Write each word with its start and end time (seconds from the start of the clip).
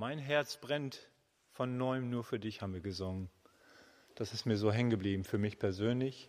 Mein 0.00 0.20
Herz 0.20 0.58
brennt 0.58 1.08
von 1.54 1.76
neuem 1.76 2.08
nur 2.08 2.22
für 2.22 2.38
dich, 2.38 2.62
haben 2.62 2.72
wir 2.72 2.80
gesungen. 2.80 3.28
Das 4.14 4.32
ist 4.32 4.46
mir 4.46 4.56
so 4.56 4.70
hängen 4.70 4.90
geblieben 4.90 5.24
für 5.24 5.38
mich 5.38 5.58
persönlich. 5.58 6.28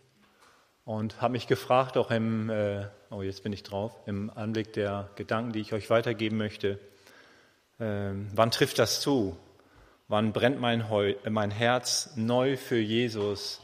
Und 0.84 1.22
habe 1.22 1.30
mich 1.30 1.46
gefragt, 1.46 1.96
auch 1.96 2.10
im, 2.10 2.50
äh, 2.50 2.88
oh 3.10 3.22
jetzt 3.22 3.44
bin 3.44 3.52
ich 3.52 3.62
drauf, 3.62 3.96
im 4.06 4.28
Anblick 4.28 4.72
der 4.72 5.08
Gedanken, 5.14 5.52
die 5.52 5.60
ich 5.60 5.72
euch 5.72 5.88
weitergeben 5.88 6.36
möchte, 6.36 6.80
äh, 7.78 8.10
wann 8.34 8.50
trifft 8.50 8.80
das 8.80 9.00
zu? 9.00 9.36
Wann 10.08 10.32
brennt 10.32 10.60
mein, 10.60 10.90
Heu, 10.90 11.14
äh, 11.22 11.30
mein 11.30 11.52
Herz 11.52 12.10
neu 12.16 12.56
für 12.56 12.80
Jesus? 12.80 13.60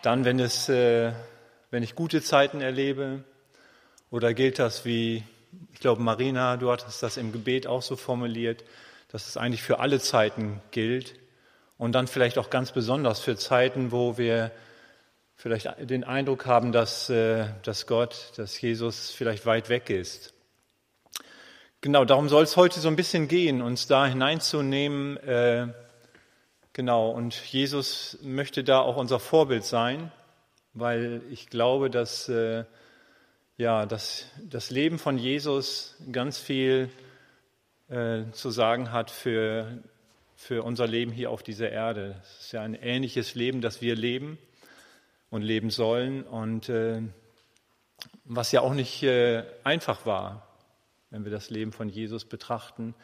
Dann, 0.00 0.24
wenn, 0.24 0.40
es, 0.40 0.70
äh, 0.70 1.12
wenn 1.70 1.82
ich 1.82 1.94
gute 1.94 2.22
Zeiten 2.22 2.62
erlebe? 2.62 3.22
Oder 4.10 4.32
gilt 4.32 4.58
das 4.58 4.86
wie, 4.86 5.24
ich 5.74 5.80
glaube, 5.80 6.00
Marina, 6.00 6.56
du 6.56 6.70
hattest 6.70 7.02
das 7.02 7.18
im 7.18 7.32
Gebet 7.32 7.66
auch 7.66 7.82
so 7.82 7.96
formuliert, 7.96 8.64
dass 9.12 9.28
es 9.28 9.36
eigentlich 9.36 9.62
für 9.62 9.80
alle 9.80 10.00
Zeiten 10.00 10.60
gilt 10.70 11.14
und 11.78 11.92
dann 11.92 12.06
vielleicht 12.06 12.38
auch 12.38 12.50
ganz 12.50 12.72
besonders 12.72 13.20
für 13.20 13.36
Zeiten, 13.36 13.92
wo 13.92 14.18
wir 14.18 14.50
vielleicht 15.36 15.68
den 15.78 16.04
Eindruck 16.04 16.46
haben, 16.46 16.72
dass, 16.72 17.08
äh, 17.08 17.46
dass 17.62 17.86
Gott, 17.86 18.32
dass 18.36 18.60
Jesus 18.60 19.10
vielleicht 19.10 19.46
weit 19.46 19.68
weg 19.68 19.88
ist. 19.90 20.34
Genau, 21.80 22.04
darum 22.04 22.28
soll 22.28 22.44
es 22.44 22.56
heute 22.56 22.78
so 22.78 22.88
ein 22.88 22.96
bisschen 22.96 23.26
gehen, 23.26 23.62
uns 23.62 23.86
da 23.86 24.06
hineinzunehmen. 24.06 25.16
Äh, 25.18 25.68
genau, 26.74 27.10
und 27.10 27.34
Jesus 27.34 28.18
möchte 28.22 28.62
da 28.62 28.80
auch 28.80 28.96
unser 28.96 29.18
Vorbild 29.18 29.64
sein, 29.64 30.12
weil 30.74 31.22
ich 31.30 31.48
glaube, 31.48 31.88
dass 31.88 32.28
äh, 32.28 32.64
ja, 33.60 33.84
dass 33.84 34.24
das 34.42 34.70
Leben 34.70 34.98
von 34.98 35.18
Jesus 35.18 35.94
ganz 36.12 36.38
viel 36.38 36.88
äh, 37.90 38.30
zu 38.32 38.50
sagen 38.50 38.92
hat 38.92 39.10
für, 39.10 39.82
für 40.36 40.62
unser 40.62 40.86
Leben 40.86 41.12
hier 41.12 41.30
auf 41.30 41.42
dieser 41.42 41.70
Erde. 41.70 42.16
Es 42.22 42.46
ist 42.46 42.52
ja 42.52 42.62
ein 42.62 42.74
ähnliches 42.74 43.34
Leben, 43.34 43.60
das 43.60 43.82
wir 43.82 43.96
leben 43.96 44.38
und 45.28 45.42
leben 45.42 45.70
sollen 45.70 46.22
und 46.22 46.68
äh, 46.68 47.02
was 48.24 48.52
ja 48.52 48.60
auch 48.60 48.74
nicht 48.74 49.02
äh, 49.02 49.44
einfach 49.64 50.06
war, 50.06 50.46
wenn 51.10 51.24
wir 51.24 51.32
das 51.32 51.50
Leben 51.50 51.72
von 51.72 51.88
Jesus 51.88 52.24
betrachten. 52.24 52.94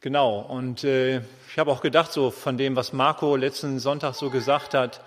Genau, 0.00 0.40
und 0.40 0.82
äh, 0.82 1.18
ich 1.48 1.58
habe 1.58 1.70
auch 1.70 1.80
gedacht, 1.80 2.12
so 2.12 2.32
von 2.32 2.58
dem, 2.58 2.74
was 2.74 2.92
Marco 2.92 3.36
letzten 3.36 3.78
Sonntag 3.78 4.14
so 4.14 4.30
gesagt 4.30 4.74
hat, 4.74 5.00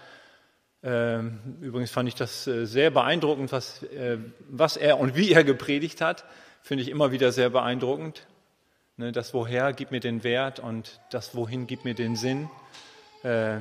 äh, 0.84 1.20
übrigens 1.60 1.92
fand 1.92 2.08
ich 2.08 2.16
das 2.16 2.48
äh, 2.48 2.66
sehr 2.66 2.92
beeindruckend, 2.92 3.52
was, 3.52 3.84
äh, 3.84 4.20
was 4.48 4.78
er 4.78 5.00
und 5.00 5.16
wie 5.18 5.34
er 5.34 5.44
gepredigt 5.44 6.00
hat, 6.00 6.24
finde 6.62 6.84
ich 6.84 6.90
immer 6.90 7.12
wieder 7.12 7.34
sehr 7.34 7.50
beeindruckend. 7.50 8.26
Ne, 8.98 9.12
das 9.12 9.34
Woher 9.34 9.74
gibt 9.74 9.92
mir 9.92 10.00
den 10.00 10.24
Wert 10.24 10.62
und 10.62 11.02
das 11.10 11.36
Wohin 11.36 11.68
gibt 11.68 11.84
mir 11.84 11.96
den 11.96 12.16
Sinn. 12.16 12.50
Äh, 13.24 13.58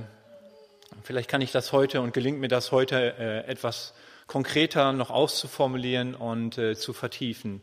vielleicht 1.03 1.29
kann 1.29 1.41
ich 1.41 1.51
das 1.51 1.73
heute 1.73 2.01
und 2.03 2.13
gelingt 2.13 2.39
mir 2.39 2.47
das 2.47 2.71
heute 2.71 3.19
äh, 3.19 3.45
etwas 3.49 3.95
konkreter 4.29 4.93
noch 4.93 5.11
auszuformulieren 5.11 6.15
und 6.15 6.57
äh, 6.57 6.77
zu 6.77 6.93
vertiefen. 6.93 7.63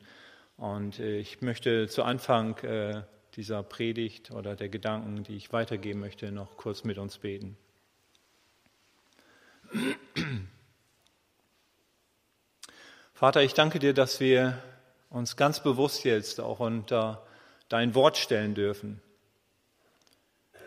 Und 0.58 1.00
ich 1.00 1.42
möchte 1.42 1.88
zu 1.88 2.04
Anfang 2.04 2.56
dieser 3.36 3.64
Predigt 3.64 4.30
oder 4.30 4.56
der 4.56 4.70
Gedanken, 4.70 5.24
die 5.24 5.36
ich 5.36 5.52
weitergeben 5.52 6.00
möchte, 6.02 6.32
noch 6.32 6.56
kurz 6.56 6.84
mit 6.84 7.00
uns 7.00 7.18
beten. 7.18 7.58
Vater, 13.16 13.42
ich 13.42 13.56
danke 13.56 13.80
dir, 13.80 13.96
dass 13.96 14.20
wir 14.20 14.62
uns 15.10 15.36
ganz 15.36 15.64
bewusst 15.64 16.04
jetzt 16.04 16.40
auch 16.40 16.60
unter 16.60 17.26
dein 17.72 17.96
Wort 17.96 18.18
stellen 18.18 18.54
dürfen. 18.54 19.02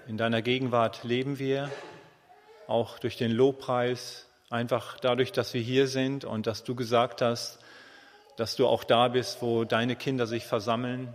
In 0.07 0.17
deiner 0.17 0.41
Gegenwart 0.41 1.05
leben 1.05 1.39
wir, 1.39 1.71
auch 2.67 2.99
durch 2.99 3.19
den 3.19 3.31
Lobpreis, 3.31 4.27
einfach 4.49 4.99
dadurch, 5.01 5.31
dass 5.31 5.53
wir 5.53 5.61
hier 5.61 5.87
sind 5.87 6.25
und 6.25 6.47
dass 6.47 6.65
du 6.65 6.75
gesagt 6.75 7.21
hast, 7.21 7.59
dass 8.39 8.57
du 8.57 8.67
auch 8.67 8.85
da 8.85 9.09
bist, 9.09 9.43
wo 9.43 9.65
deine 9.65 9.97
Kinder 9.97 10.27
sich 10.27 10.47
versammeln. 10.47 11.13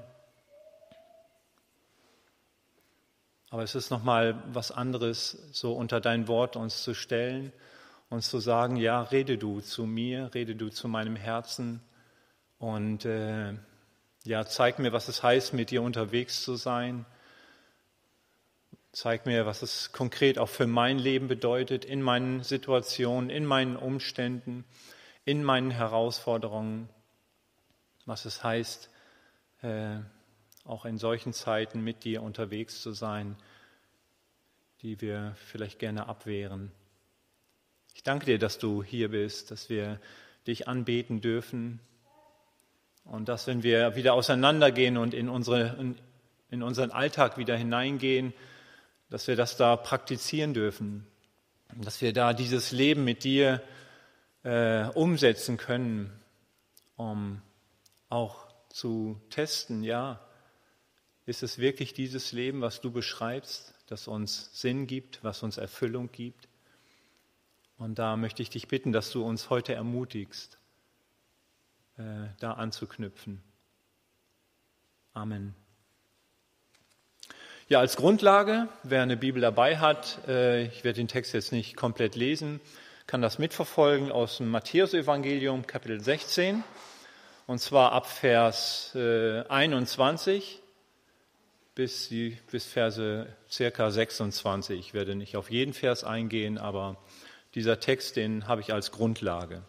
Aber 3.49 3.63
es 3.63 3.73
ist 3.73 3.89
noch 3.89 4.03
mal 4.03 4.43
was 4.53 4.71
anderes, 4.71 5.49
so 5.51 5.73
unter 5.73 5.99
dein 5.99 6.27
Wort 6.27 6.55
uns 6.55 6.83
zu 6.83 6.93
stellen, 6.93 7.51
uns 8.09 8.29
zu 8.29 8.39
sagen, 8.39 8.75
ja, 8.75 9.01
rede 9.01 9.39
du 9.39 9.59
zu 9.59 9.87
mir, 9.87 10.29
rede 10.35 10.55
du 10.55 10.69
zu 10.69 10.87
meinem 10.87 11.15
Herzen 11.15 11.81
und 12.59 13.05
äh, 13.05 13.55
ja, 14.29 14.45
zeig 14.45 14.77
mir, 14.77 14.93
was 14.93 15.07
es 15.07 15.23
heißt, 15.23 15.53
mit 15.55 15.71
dir 15.71 15.81
unterwegs 15.81 16.43
zu 16.43 16.55
sein. 16.55 17.07
Zeig 18.91 19.25
mir, 19.25 19.47
was 19.47 19.63
es 19.63 19.91
konkret 19.91 20.37
auch 20.37 20.49
für 20.49 20.67
mein 20.67 20.99
Leben 20.99 21.27
bedeutet, 21.27 21.83
in 21.83 22.03
meinen 22.03 22.43
Situationen, 22.43 23.31
in 23.31 23.43
meinen 23.43 23.75
Umständen, 23.75 24.65
in 25.25 25.43
meinen 25.43 25.71
Herausforderungen. 25.71 26.89
Was 28.05 28.25
es 28.25 28.43
heißt, 28.43 28.91
äh, 29.63 29.97
auch 30.63 30.85
in 30.85 30.99
solchen 30.99 31.33
Zeiten 31.33 31.83
mit 31.83 32.03
dir 32.03 32.21
unterwegs 32.21 32.83
zu 32.83 32.91
sein, 32.91 33.35
die 34.83 35.01
wir 35.01 35.35
vielleicht 35.47 35.79
gerne 35.79 36.07
abwehren. 36.07 36.71
Ich 37.95 38.03
danke 38.03 38.27
dir, 38.27 38.37
dass 38.37 38.59
du 38.59 38.83
hier 38.83 39.09
bist, 39.09 39.49
dass 39.49 39.71
wir 39.71 39.99
dich 40.45 40.67
anbeten 40.67 41.19
dürfen, 41.19 41.79
und 43.09 43.27
dass, 43.27 43.47
wenn 43.47 43.63
wir 43.63 43.95
wieder 43.95 44.13
auseinandergehen 44.13 44.97
und 44.97 45.13
in, 45.13 45.29
unsere, 45.29 45.95
in 46.51 46.63
unseren 46.63 46.91
Alltag 46.91 47.37
wieder 47.37 47.57
hineingehen, 47.57 48.33
dass 49.09 49.27
wir 49.27 49.35
das 49.35 49.57
da 49.57 49.75
praktizieren 49.75 50.53
dürfen. 50.53 51.07
Dass 51.75 52.01
wir 52.01 52.13
da 52.13 52.33
dieses 52.33 52.71
Leben 52.71 53.03
mit 53.03 53.23
dir 53.23 53.61
äh, 54.43 54.85
umsetzen 54.89 55.57
können, 55.57 56.11
um 56.97 57.41
auch 58.09 58.47
zu 58.69 59.19
testen, 59.29 59.83
ja, 59.83 60.19
ist 61.25 61.41
es 61.43 61.57
wirklich 61.57 61.93
dieses 61.93 62.31
Leben, 62.31 62.61
was 62.61 62.81
du 62.81 62.91
beschreibst, 62.91 63.73
das 63.87 64.07
uns 64.07 64.49
Sinn 64.53 64.85
gibt, 64.85 65.23
was 65.23 65.41
uns 65.41 65.57
Erfüllung 65.57 66.11
gibt? 66.11 66.47
Und 67.77 67.97
da 67.97 68.17
möchte 68.17 68.43
ich 68.43 68.49
dich 68.51 68.67
bitten, 68.67 68.91
dass 68.91 69.11
du 69.11 69.23
uns 69.23 69.49
heute 69.49 69.73
ermutigst, 69.73 70.58
äh, 71.99 72.29
da 72.39 72.53
anzuknüpfen. 72.53 73.43
Amen. 75.13 75.53
Ja, 77.67 77.79
als 77.79 77.97
Grundlage, 77.97 78.67
wer 78.83 79.03
eine 79.03 79.17
Bibel 79.17 79.41
dabei 79.41 79.77
hat, 79.77 80.27
äh, 80.27 80.63
ich 80.63 80.83
werde 80.83 80.97
den 80.97 81.07
Text 81.07 81.33
jetzt 81.33 81.51
nicht 81.51 81.75
komplett 81.75 82.15
lesen, 82.15 82.61
kann 83.05 83.21
das 83.21 83.37
mitverfolgen 83.37 84.11
aus 84.11 84.37
dem 84.37 84.49
Matthäusevangelium 84.49 85.67
Kapitel 85.67 85.99
16 85.99 86.63
und 87.47 87.59
zwar 87.59 87.91
ab 87.91 88.07
Vers 88.07 88.95
21 88.95 90.55
äh, 90.55 90.61
bis, 91.75 92.09
die, 92.09 92.37
bis 92.51 92.65
Verse 92.65 93.27
circa 93.51 93.91
26. 93.91 94.79
Ich 94.79 94.93
werde 94.93 95.15
nicht 95.15 95.35
auf 95.35 95.51
jeden 95.51 95.73
Vers 95.73 96.03
eingehen, 96.03 96.57
aber 96.57 96.97
dieser 97.55 97.79
Text, 97.79 98.15
den 98.15 98.47
habe 98.47 98.61
ich 98.61 98.73
als 98.73 98.91
Grundlage. 98.91 99.63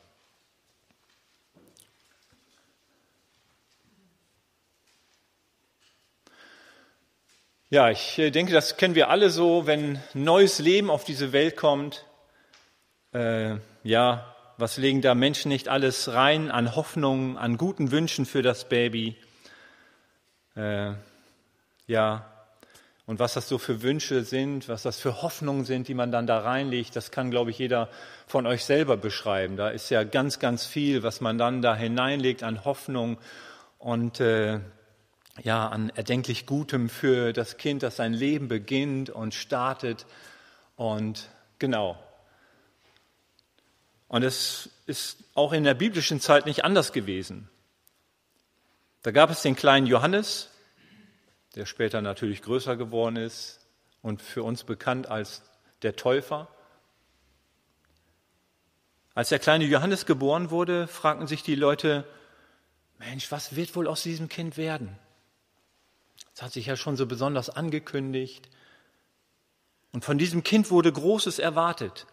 Ja, 7.73 7.89
ich 7.89 8.19
äh, 8.19 8.33
denke, 8.33 8.53
das 8.53 8.77
kennen 8.77 8.97
wir 8.97 9.11
alle 9.11 9.31
so, 9.31 9.65
wenn 9.65 10.01
neues 10.13 10.59
Leben 10.59 10.91
auf 10.91 11.05
diese 11.05 11.33
Welt 11.33 11.57
kommt. 11.57 12.05
Äh, 13.13 13.59
ja, 13.85 14.35
was 14.57 14.77
legen 14.77 15.03
da 15.03 15.15
Menschen 15.15 15.51
nicht 15.51 15.69
alles 15.69 16.13
rein 16.13 16.51
an 16.51 16.75
Hoffnungen, 16.75 17.37
an 17.37 17.59
guten 17.59 17.93
Wünschen 17.93 18.27
für 18.27 18.43
das 18.43 18.69
Baby? 18.69 19.17
Äh, 20.57 20.95
ja, 21.87 22.27
und 23.07 23.21
was 23.21 23.35
das 23.35 23.49
so 23.49 23.57
für 23.57 23.83
Wünsche 23.83 24.25
sind, 24.25 24.69
was 24.69 24.83
das 24.83 24.99
für 24.99 25.23
Hoffnungen 25.23 25.65
sind, 25.65 25.87
die 25.87 25.95
man 25.95 26.11
dann 26.11 26.27
da 26.27 26.41
reinlegt, 26.41 26.97
das 26.97 27.13
kann, 27.13 27.31
glaube 27.31 27.51
ich, 27.51 27.59
jeder 27.61 27.89
von 28.27 28.49
euch 28.49 28.65
selber 28.65 28.97
beschreiben. 28.97 29.57
Da 29.57 29.69
ist 29.69 29.91
ja 29.91 30.03
ganz, 30.03 30.41
ganz 30.41 30.67
viel, 30.67 31.05
was 31.05 31.21
man 31.21 31.39
dann 31.39 31.63
da 31.63 31.77
hineinlegt 31.77 32.43
an 32.43 32.65
Hoffnung 32.65 33.19
und 33.79 34.19
äh, 34.19 34.59
ja, 35.43 35.69
an 35.69 35.91
erdenklich 35.91 36.47
Gutem 36.47 36.89
für 36.89 37.33
das 37.33 37.57
Kind, 37.57 37.83
das 37.83 37.97
sein 37.97 38.13
Leben 38.13 38.49
beginnt 38.49 39.11
und 39.11 39.35
startet. 39.35 40.07
Und 40.77 41.29
genau. 41.59 41.99
Und 44.09 44.23
es 44.23 44.71
ist 44.87 45.19
auch 45.35 45.53
in 45.53 45.65
der 45.65 45.75
biblischen 45.75 46.21
Zeit 46.21 46.47
nicht 46.47 46.65
anders 46.65 46.93
gewesen. 46.93 47.49
Da 49.03 49.13
gab 49.13 49.31
es 49.31 49.43
den 49.43 49.57
kleinen 49.57 49.87
Johannes, 49.87 50.51
der 51.55 51.65
später 51.65 52.03
natürlich 52.03 52.43
größer 52.43 52.77
geworden 52.77 53.17
ist 53.17 53.61
und 54.03 54.21
für 54.21 54.43
uns 54.43 54.65
bekannt 54.65 55.09
als 55.09 55.43
der 55.83 55.97
Täufer. 55.97 56.49
Als 59.15 59.31
der 59.31 59.39
kleine 59.39 59.65
Johannes 59.65 60.07
geboren 60.07 60.51
wurde, 60.51 60.87
fragten 60.87 61.27
sich 61.27 61.43
die 61.43 61.55
Leute, 61.55 62.05
Mensch, 62.99 63.33
was 63.33 63.57
wird 63.57 63.75
wohl 63.75 63.89
aus 63.89 64.03
diesem 64.03 64.29
Kind 64.29 64.57
werden? 64.59 64.99
Das 66.41 66.47
hat 66.47 66.53
sich 66.55 66.65
ja 66.65 66.77
schon 66.77 66.97
so 66.97 67.05
besonders 67.05 67.51
angekündigt. 67.51 68.49
Und 69.93 70.07
von 70.07 70.17
diesem 70.17 70.43
Kind 70.43 70.71
wurde 70.71 70.91
Großes 70.91 71.39
erwartet. 71.39 72.07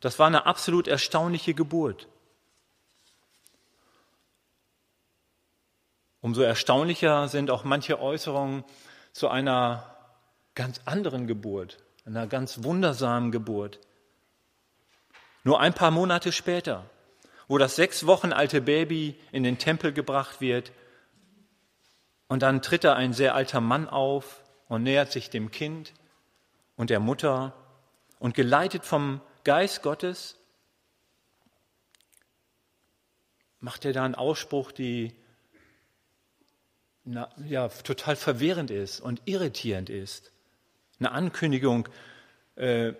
Das 0.00 0.18
war 0.18 0.26
eine 0.26 0.46
absolut 0.46 0.88
erstaunliche 0.88 1.54
Geburt. 1.54 2.08
Umso 6.20 6.42
erstaunlicher 6.42 7.28
sind 7.28 7.52
auch 7.52 7.62
manche 7.62 8.00
Äußerungen 8.00 8.64
zu 9.12 9.28
einer 9.28 9.96
ganz 10.56 10.80
anderen 10.84 11.28
Geburt, 11.28 11.78
einer 12.04 12.26
ganz 12.26 12.64
wundersamen 12.64 13.30
Geburt. 13.30 13.78
Nur 15.44 15.60
ein 15.60 15.72
paar 15.72 15.92
Monate 15.92 16.32
später, 16.32 16.90
wo 17.46 17.58
das 17.58 17.76
sechs 17.76 18.08
Wochen 18.08 18.32
alte 18.32 18.60
Baby 18.60 19.16
in 19.30 19.44
den 19.44 19.58
Tempel 19.58 19.92
gebracht 19.92 20.40
wird, 20.40 20.72
und 22.32 22.40
dann 22.40 22.62
tritt 22.62 22.84
da 22.84 22.94
ein 22.94 23.12
sehr 23.12 23.34
alter 23.34 23.60
Mann 23.60 23.86
auf 23.86 24.42
und 24.66 24.84
nähert 24.84 25.12
sich 25.12 25.28
dem 25.28 25.50
Kind 25.50 25.92
und 26.76 26.88
der 26.88 26.98
Mutter 26.98 27.54
und 28.20 28.34
geleitet 28.34 28.86
vom 28.86 29.20
Geist 29.44 29.82
Gottes 29.82 30.38
macht 33.60 33.84
er 33.84 33.92
da 33.92 34.06
einen 34.06 34.14
Ausspruch, 34.14 34.72
die 34.72 35.14
na, 37.04 37.28
ja, 37.44 37.68
total 37.68 38.16
verwirrend 38.16 38.70
ist 38.70 39.00
und 39.00 39.20
irritierend 39.26 39.90
ist. 39.90 40.32
Eine 41.00 41.12
Ankündigung, 41.12 41.86
äh, 42.56 42.94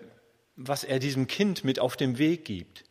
was 0.55 0.83
er 0.83 0.99
diesem 0.99 1.25
Kind 1.25 1.63
mit 1.63 1.79
auf 1.79 1.97
den 1.97 2.19
Weg 2.19 2.45
gibt. 2.45 2.83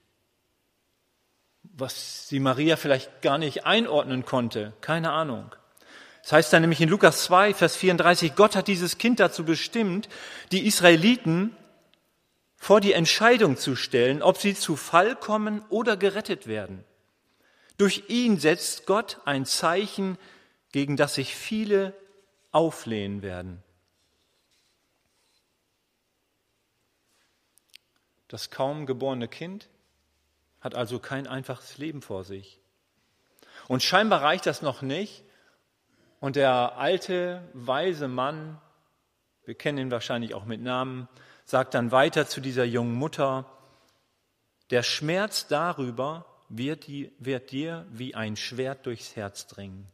Was 1.62 2.26
sie 2.26 2.40
Maria 2.40 2.76
vielleicht 2.76 3.22
gar 3.22 3.38
nicht 3.38 3.64
einordnen 3.64 4.24
konnte, 4.24 4.72
keine 4.80 5.12
Ahnung. 5.12 5.54
Das 6.22 6.32
heißt 6.32 6.52
dann 6.52 6.62
nämlich 6.62 6.80
in 6.80 6.88
Lukas 6.88 7.24
2, 7.24 7.52
Vers 7.52 7.76
34, 7.76 8.34
Gott 8.36 8.54
hat 8.54 8.68
dieses 8.68 8.98
Kind 8.98 9.18
dazu 9.18 9.44
bestimmt, 9.44 10.08
die 10.52 10.66
Israeliten 10.66 11.56
vor 12.56 12.80
die 12.80 12.92
Entscheidung 12.92 13.56
zu 13.56 13.74
stellen, 13.74 14.22
ob 14.22 14.38
sie 14.38 14.54
zu 14.54 14.76
Fall 14.76 15.16
kommen 15.16 15.64
oder 15.68 15.96
gerettet 15.96 16.46
werden. 16.46 16.84
Durch 17.76 18.04
ihn 18.08 18.38
setzt 18.38 18.86
Gott 18.86 19.18
ein 19.24 19.46
Zeichen, 19.46 20.16
gegen 20.70 20.96
das 20.96 21.14
sich 21.14 21.34
viele 21.34 21.92
auflehnen 22.52 23.22
werden. 23.22 23.62
Das 28.28 28.50
kaum 28.50 28.86
geborene 28.86 29.26
Kind 29.26 29.68
hat 30.60 30.76
also 30.76 31.00
kein 31.00 31.26
einfaches 31.26 31.78
Leben 31.78 32.00
vor 32.00 32.22
sich. 32.22 32.60
Und 33.66 33.82
scheinbar 33.82 34.22
reicht 34.22 34.46
das 34.46 34.62
noch 34.62 34.82
nicht, 34.82 35.24
und 36.22 36.36
der 36.36 36.78
alte, 36.78 37.42
weise 37.52 38.06
Mann, 38.06 38.60
wir 39.44 39.56
kennen 39.56 39.78
ihn 39.78 39.90
wahrscheinlich 39.90 40.34
auch 40.34 40.44
mit 40.44 40.62
Namen, 40.62 41.08
sagt 41.44 41.74
dann 41.74 41.90
weiter 41.90 42.28
zu 42.28 42.40
dieser 42.40 42.62
jungen 42.62 42.94
Mutter, 42.94 43.44
der 44.70 44.84
Schmerz 44.84 45.48
darüber 45.48 46.24
wird, 46.48 46.86
die, 46.86 47.10
wird 47.18 47.50
dir 47.50 47.86
wie 47.90 48.14
ein 48.14 48.36
Schwert 48.36 48.86
durchs 48.86 49.16
Herz 49.16 49.48
dringen. 49.48 49.90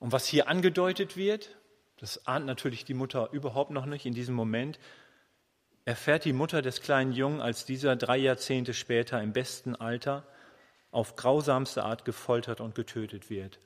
Und 0.00 0.10
was 0.10 0.26
hier 0.26 0.48
angedeutet 0.48 1.16
wird, 1.16 1.56
das 1.98 2.26
ahnt 2.26 2.46
natürlich 2.46 2.84
die 2.84 2.94
Mutter 2.94 3.30
überhaupt 3.30 3.70
noch 3.70 3.86
nicht 3.86 4.06
in 4.06 4.12
diesem 4.12 4.34
Moment, 4.34 4.80
erfährt 5.84 6.24
die 6.24 6.32
Mutter 6.32 6.62
des 6.62 6.82
kleinen 6.82 7.12
Jungen, 7.12 7.40
als 7.40 7.64
dieser 7.64 7.94
drei 7.94 8.16
Jahrzehnte 8.16 8.74
später 8.74 9.22
im 9.22 9.32
besten 9.32 9.76
Alter 9.76 10.26
auf 10.96 11.14
grausamste 11.14 11.84
Art 11.84 12.06
gefoltert 12.06 12.62
und 12.62 12.74
getötet 12.74 13.28
wird. 13.28 13.58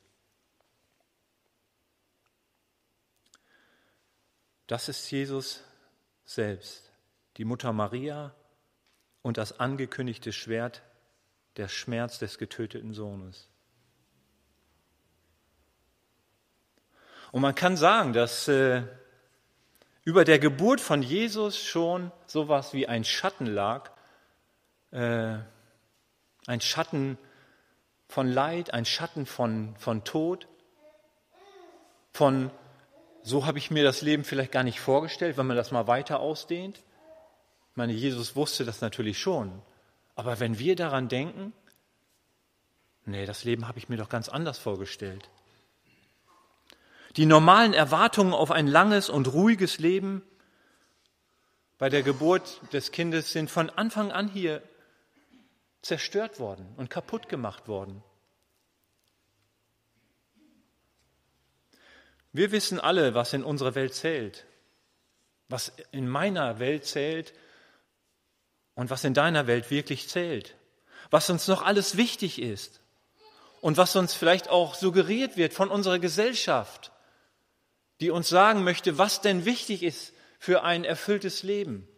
Das 4.66 4.88
ist 4.88 5.08
Jesus 5.12 5.62
selbst, 6.24 6.90
die 7.36 7.44
Mutter 7.44 7.72
Maria 7.72 8.34
und 9.22 9.36
das 9.36 9.60
angekündigte 9.60 10.32
Schwert, 10.32 10.82
der 11.56 11.68
Schmerz 11.68 12.18
des 12.18 12.36
getöteten 12.36 12.94
Sohnes. 12.94 13.48
Und 17.30 17.42
man 17.42 17.54
kann 17.54 17.76
sagen, 17.76 18.12
dass 18.12 18.48
äh, 18.48 18.82
über 20.02 20.24
der 20.24 20.40
Geburt 20.40 20.80
von 20.80 21.00
Jesus 21.00 21.62
schon 21.62 22.10
sowas 22.26 22.74
wie 22.74 22.88
ein 22.88 23.04
Schatten 23.04 23.46
lag, 23.46 23.92
äh, 24.90 25.38
ein 26.46 26.60
Schatten 26.60 27.18
von 28.08 28.28
Leid, 28.28 28.74
ein 28.74 28.84
Schatten 28.84 29.26
von, 29.26 29.74
von 29.76 30.04
Tod, 30.04 30.48
von 32.12 32.50
so 33.22 33.46
habe 33.46 33.58
ich 33.58 33.70
mir 33.70 33.84
das 33.84 34.02
Leben 34.02 34.24
vielleicht 34.24 34.52
gar 34.52 34.62
nicht 34.62 34.80
vorgestellt, 34.80 35.36
wenn 35.36 35.46
man 35.46 35.56
das 35.56 35.70
mal 35.70 35.86
weiter 35.86 36.20
ausdehnt. 36.20 36.78
Ich 37.70 37.76
meine, 37.76 37.92
Jesus 37.92 38.34
wusste 38.34 38.64
das 38.64 38.80
natürlich 38.80 39.18
schon. 39.18 39.62
Aber 40.16 40.40
wenn 40.40 40.58
wir 40.58 40.74
daran 40.74 41.08
denken, 41.08 41.52
nee, 43.04 43.26
das 43.26 43.44
Leben 43.44 43.68
habe 43.68 43.78
ich 43.78 43.88
mir 43.88 43.96
doch 43.96 44.08
ganz 44.08 44.28
anders 44.28 44.58
vorgestellt. 44.58 45.28
Die 47.16 47.26
normalen 47.26 47.74
Erwartungen 47.74 48.32
auf 48.32 48.50
ein 48.50 48.66
langes 48.66 49.10
und 49.10 49.32
ruhiges 49.32 49.78
Leben 49.78 50.22
bei 51.78 51.88
der 51.88 52.02
Geburt 52.02 52.60
des 52.72 52.92
Kindes 52.92 53.32
sind 53.32 53.50
von 53.50 53.70
Anfang 53.70 54.12
an 54.12 54.28
hier 54.28 54.62
zerstört 55.82 56.38
worden 56.38 56.66
und 56.76 56.90
kaputt 56.90 57.28
gemacht 57.28 57.68
worden. 57.68 58.02
Wir 62.32 62.52
wissen 62.52 62.78
alle, 62.78 63.14
was 63.14 63.32
in 63.32 63.42
unserer 63.42 63.74
Welt 63.74 63.94
zählt, 63.94 64.44
was 65.48 65.72
in 65.90 66.08
meiner 66.08 66.60
Welt 66.60 66.84
zählt 66.84 67.32
und 68.74 68.90
was 68.90 69.04
in 69.04 69.14
deiner 69.14 69.46
Welt 69.46 69.70
wirklich 69.70 70.08
zählt, 70.08 70.54
was 71.10 71.28
uns 71.28 71.48
noch 71.48 71.62
alles 71.62 71.96
wichtig 71.96 72.40
ist 72.40 72.80
und 73.60 73.76
was 73.76 73.96
uns 73.96 74.14
vielleicht 74.14 74.48
auch 74.48 74.74
suggeriert 74.74 75.36
wird 75.36 75.52
von 75.52 75.70
unserer 75.70 75.98
Gesellschaft, 75.98 76.92
die 78.00 78.10
uns 78.10 78.28
sagen 78.28 78.62
möchte, 78.62 78.96
was 78.96 79.20
denn 79.20 79.44
wichtig 79.44 79.82
ist 79.82 80.12
für 80.38 80.62
ein 80.62 80.84
erfülltes 80.84 81.42
Leben 81.42 81.88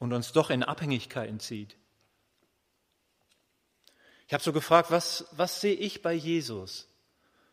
und 0.00 0.12
uns 0.12 0.32
doch 0.32 0.50
in 0.50 0.64
Abhängigkeiten 0.64 1.38
zieht. 1.38 1.76
Ich 4.26 4.32
habe 4.32 4.42
so 4.42 4.52
gefragt, 4.52 4.90
was, 4.90 5.26
was 5.32 5.60
sehe 5.60 5.74
ich 5.74 6.02
bei 6.02 6.12
Jesus? 6.12 6.88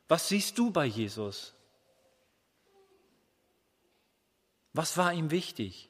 Was 0.08 0.30
siehst 0.30 0.58
du 0.58 0.72
bei 0.72 0.86
Jesus? 0.86 1.54
Was 4.74 4.98
war 4.98 5.14
ihm 5.14 5.30
wichtig? 5.30 5.90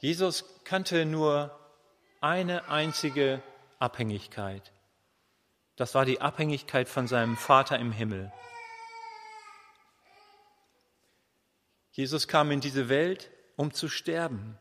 Jesus 0.00 0.44
kannte 0.64 1.06
nur 1.06 1.58
eine 2.20 2.68
einzige 2.68 3.42
Abhängigkeit. 3.78 4.72
Das 5.76 5.94
war 5.94 6.04
die 6.04 6.20
Abhängigkeit 6.20 6.88
von 6.88 7.06
seinem 7.06 7.36
Vater 7.36 7.78
im 7.78 7.92
Himmel. 7.92 8.32
Jesus 11.92 12.26
kam 12.26 12.50
in 12.50 12.60
diese 12.60 12.88
Welt, 12.88 13.30
um 13.56 13.72
zu 13.72 13.88
sterben. 13.88 14.58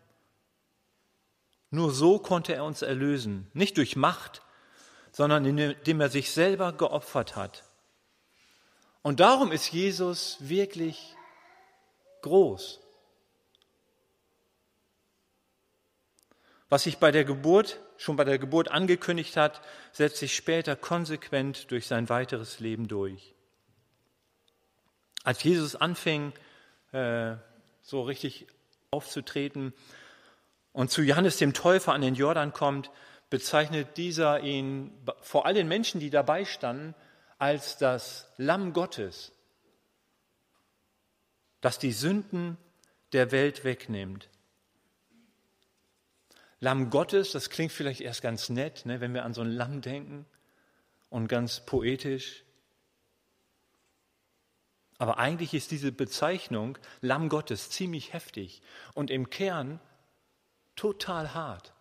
Nur 1.69 1.91
so 1.91 2.19
konnte 2.19 2.53
er 2.53 2.63
uns 2.63 2.81
erlösen, 2.81 3.49
nicht 3.53 3.77
durch 3.77 3.95
Macht, 3.95 4.41
sondern 5.11 5.45
indem 5.45 6.01
er 6.01 6.09
sich 6.09 6.31
selber 6.31 6.73
geopfert 6.73 7.35
hat. 7.35 7.63
Und 9.01 9.19
darum 9.19 9.51
ist 9.51 9.71
Jesus 9.71 10.37
wirklich 10.39 11.15
groß. 12.21 12.79
Was 16.69 16.83
sich 16.83 16.97
bei 16.97 17.11
der 17.11 17.25
Geburt, 17.25 17.79
schon 17.97 18.15
bei 18.15 18.23
der 18.23 18.39
Geburt 18.39 18.71
angekündigt 18.71 19.37
hat, 19.37 19.61
setzt 19.91 20.17
sich 20.17 20.35
später 20.35 20.75
konsequent 20.75 21.69
durch 21.69 21.85
sein 21.85 22.09
weiteres 22.09 22.59
Leben 22.59 22.87
durch. 22.87 23.35
Als 25.23 25.43
Jesus 25.43 25.75
anfing, 25.75 26.33
äh, 26.91 27.35
so 27.81 28.01
richtig 28.01 28.47
aufzutreten 28.93 29.73
und 30.71 30.91
zu 30.91 31.01
Johannes 31.01 31.37
dem 31.37 31.53
Täufer 31.53 31.93
an 31.93 32.01
den 32.01 32.15
Jordan 32.15 32.53
kommt, 32.53 32.91
bezeichnet 33.29 33.97
dieser 33.97 34.41
ihn 34.41 34.91
vor 35.21 35.45
allen 35.45 35.67
Menschen, 35.67 35.99
die 35.99 36.09
dabei 36.09 36.45
standen, 36.45 36.93
als 37.39 37.77
das 37.77 38.29
Lamm 38.37 38.73
Gottes, 38.73 39.31
das 41.61 41.79
die 41.79 41.91
Sünden 41.91 42.57
der 43.11 43.31
Welt 43.31 43.63
wegnimmt. 43.63 44.29
Lamm 46.59 46.89
Gottes, 46.89 47.31
das 47.31 47.49
klingt 47.49 47.71
vielleicht 47.71 48.01
erst 48.01 48.21
ganz 48.21 48.49
nett, 48.49 48.85
ne, 48.85 49.01
wenn 49.01 49.13
wir 49.13 49.25
an 49.25 49.33
so 49.33 49.41
ein 49.41 49.51
Lamm 49.51 49.81
denken 49.81 50.25
und 51.09 51.27
ganz 51.27 51.65
poetisch. 51.65 52.42
Aber 54.97 55.17
eigentlich 55.17 55.53
ist 55.53 55.71
diese 55.71 55.91
Bezeichnung 55.91 56.77
Lamm 57.01 57.29
Gottes 57.29 57.69
ziemlich 57.69 58.13
heftig 58.13 58.61
und 58.93 59.09
im 59.09 59.29
Kern 59.29 59.79
total 60.75 61.33
hart. 61.33 61.73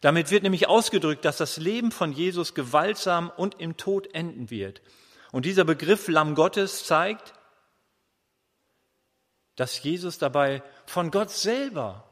Damit 0.00 0.30
wird 0.30 0.44
nämlich 0.44 0.68
ausgedrückt, 0.68 1.24
dass 1.24 1.36
das 1.36 1.56
Leben 1.56 1.90
von 1.90 2.12
Jesus 2.12 2.54
gewaltsam 2.54 3.30
und 3.36 3.60
im 3.60 3.76
Tod 3.76 4.14
enden 4.14 4.50
wird. 4.50 4.82
Und 5.32 5.44
dieser 5.44 5.64
Begriff 5.64 6.08
Lamm 6.08 6.34
Gottes 6.34 6.84
zeigt, 6.84 7.34
dass 9.56 9.82
Jesus 9.82 10.18
dabei 10.18 10.62
von 10.86 11.10
Gott 11.10 11.30
selber 11.30 12.06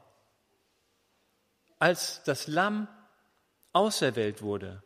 als 1.79 2.21
das 2.23 2.47
Lamm 2.47 2.87
auserwählt 3.71 4.41
wurde, 4.41 4.83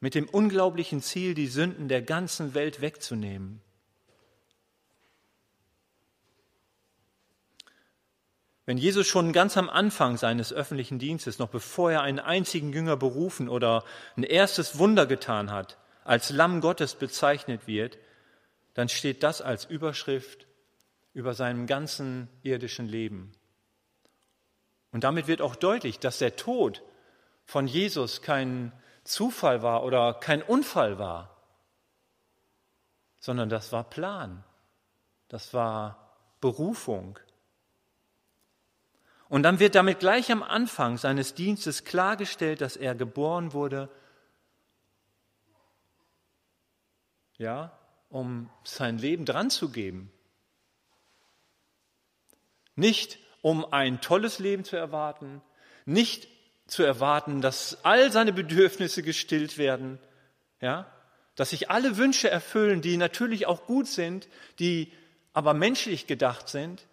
mit 0.00 0.14
dem 0.14 0.28
unglaublichen 0.28 1.02
Ziel, 1.02 1.34
die 1.34 1.46
Sünden 1.46 1.88
der 1.88 2.02
ganzen 2.02 2.54
Welt 2.54 2.80
wegzunehmen. 2.80 3.60
Wenn 8.66 8.78
Jesus 8.78 9.06
schon 9.06 9.32
ganz 9.32 9.56
am 9.56 9.68
Anfang 9.68 10.16
seines 10.16 10.52
öffentlichen 10.52 10.98
Dienstes, 10.98 11.38
noch 11.38 11.48
bevor 11.48 11.90
er 11.90 12.02
einen 12.02 12.20
einzigen 12.20 12.72
Jünger 12.72 12.96
berufen 12.96 13.48
oder 13.48 13.84
ein 14.16 14.22
erstes 14.22 14.78
Wunder 14.78 15.06
getan 15.06 15.50
hat, 15.50 15.76
als 16.04 16.30
Lamm 16.30 16.60
Gottes 16.60 16.94
bezeichnet 16.94 17.66
wird, 17.66 17.98
dann 18.74 18.88
steht 18.88 19.22
das 19.22 19.42
als 19.42 19.64
Überschrift 19.64 20.46
über 21.12 21.34
seinem 21.34 21.66
ganzen 21.66 22.28
irdischen 22.42 22.86
Leben. 22.86 23.32
Und 24.92 25.04
damit 25.04 25.26
wird 25.26 25.42
auch 25.42 25.56
deutlich, 25.56 25.98
dass 25.98 26.18
der 26.18 26.36
Tod 26.36 26.82
von 27.44 27.66
Jesus 27.66 28.22
kein 28.22 28.72
Zufall 29.10 29.62
war 29.62 29.82
oder 29.84 30.14
kein 30.14 30.42
Unfall 30.42 30.98
war, 30.98 31.36
sondern 33.18 33.48
das 33.48 33.72
war 33.72 33.84
Plan, 33.84 34.44
das 35.28 35.52
war 35.52 36.16
Berufung. 36.40 37.18
Und 39.28 39.44
dann 39.44 39.60
wird 39.60 39.74
damit 39.74 40.00
gleich 40.00 40.32
am 40.32 40.42
Anfang 40.42 40.98
seines 40.98 41.34
Dienstes 41.34 41.84
klargestellt, 41.84 42.60
dass 42.60 42.76
er 42.76 42.94
geboren 42.94 43.52
wurde, 43.52 43.88
ja, 47.38 47.78
um 48.08 48.50
sein 48.64 48.98
Leben 48.98 49.24
dran 49.24 49.50
zu 49.50 49.70
geben. 49.70 50.12
Nicht 52.74 53.18
um 53.40 53.64
ein 53.72 54.00
tolles 54.00 54.38
Leben 54.38 54.64
zu 54.64 54.76
erwarten, 54.76 55.42
nicht 55.84 56.28
zu 56.70 56.82
erwarten, 56.82 57.40
dass 57.40 57.84
all 57.84 58.12
seine 58.12 58.32
Bedürfnisse 58.32 59.02
gestillt 59.02 59.58
werden, 59.58 59.98
ja, 60.60 60.90
dass 61.34 61.50
sich 61.50 61.70
alle 61.70 61.96
Wünsche 61.96 62.30
erfüllen, 62.30 62.82
die 62.82 62.96
natürlich 62.96 63.46
auch 63.46 63.66
gut 63.66 63.86
sind, 63.86 64.28
die 64.58 64.92
aber 65.32 65.54
menschlich 65.54 66.06
gedacht 66.06 66.48
sind. 66.48 66.86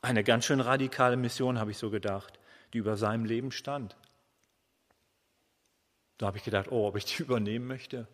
Eine 0.00 0.24
ganz 0.24 0.44
schön 0.44 0.60
radikale 0.60 1.16
Mission, 1.16 1.58
habe 1.58 1.70
ich 1.70 1.78
so 1.78 1.88
gedacht, 1.90 2.38
die 2.72 2.78
über 2.78 2.96
seinem 2.96 3.24
Leben 3.24 3.52
stand. 3.52 3.96
Da 6.18 6.26
habe 6.26 6.38
ich 6.38 6.44
gedacht, 6.44 6.70
oh, 6.70 6.86
ob 6.86 6.96
ich 6.96 7.04
die 7.04 7.22
übernehmen 7.22 7.66
möchte. 7.66 8.06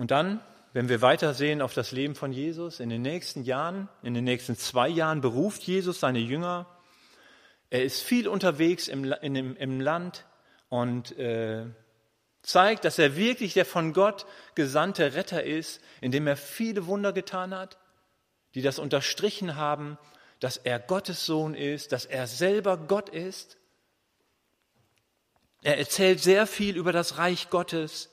Und 0.00 0.12
dann, 0.12 0.40
wenn 0.72 0.88
wir 0.88 1.02
weitersehen 1.02 1.60
auf 1.60 1.74
das 1.74 1.92
Leben 1.92 2.14
von 2.14 2.32
Jesus, 2.32 2.80
in 2.80 2.88
den 2.88 3.02
nächsten 3.02 3.42
Jahren, 3.42 3.90
in 4.02 4.14
den 4.14 4.24
nächsten 4.24 4.56
zwei 4.56 4.88
Jahren 4.88 5.20
beruft 5.20 5.62
Jesus 5.64 6.00
seine 6.00 6.20
Jünger. 6.20 6.66
Er 7.68 7.84
ist 7.84 8.00
viel 8.00 8.26
unterwegs 8.26 8.88
im, 8.88 9.12
in, 9.20 9.36
im, 9.36 9.56
im 9.56 9.78
Land 9.78 10.24
und 10.70 11.18
äh, 11.18 11.66
zeigt, 12.40 12.86
dass 12.86 12.98
er 12.98 13.14
wirklich 13.14 13.52
der 13.52 13.66
von 13.66 13.92
Gott 13.92 14.24
gesandte 14.54 15.12
Retter 15.12 15.44
ist, 15.44 15.82
indem 16.00 16.26
er 16.26 16.38
viele 16.38 16.86
Wunder 16.86 17.12
getan 17.12 17.54
hat, 17.54 17.76
die 18.54 18.62
das 18.62 18.78
unterstrichen 18.78 19.56
haben, 19.56 19.98
dass 20.38 20.56
er 20.56 20.78
Gottes 20.78 21.26
Sohn 21.26 21.52
ist, 21.52 21.92
dass 21.92 22.06
er 22.06 22.26
selber 22.26 22.78
Gott 22.78 23.10
ist. 23.10 23.58
Er 25.60 25.76
erzählt 25.76 26.20
sehr 26.20 26.46
viel 26.46 26.78
über 26.78 26.92
das 26.92 27.18
Reich 27.18 27.50
Gottes 27.50 28.09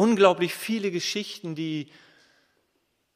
unglaublich 0.00 0.54
viele 0.54 0.90
Geschichten, 0.90 1.54
die, 1.54 1.92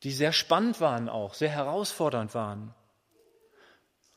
die 0.03 0.13
sehr 0.13 0.35
spannend 0.35 0.83
waren 0.83 1.09
auch, 1.09 1.33
sehr 1.33 1.49
herausfordernd 1.49 2.35
waren. 2.35 2.75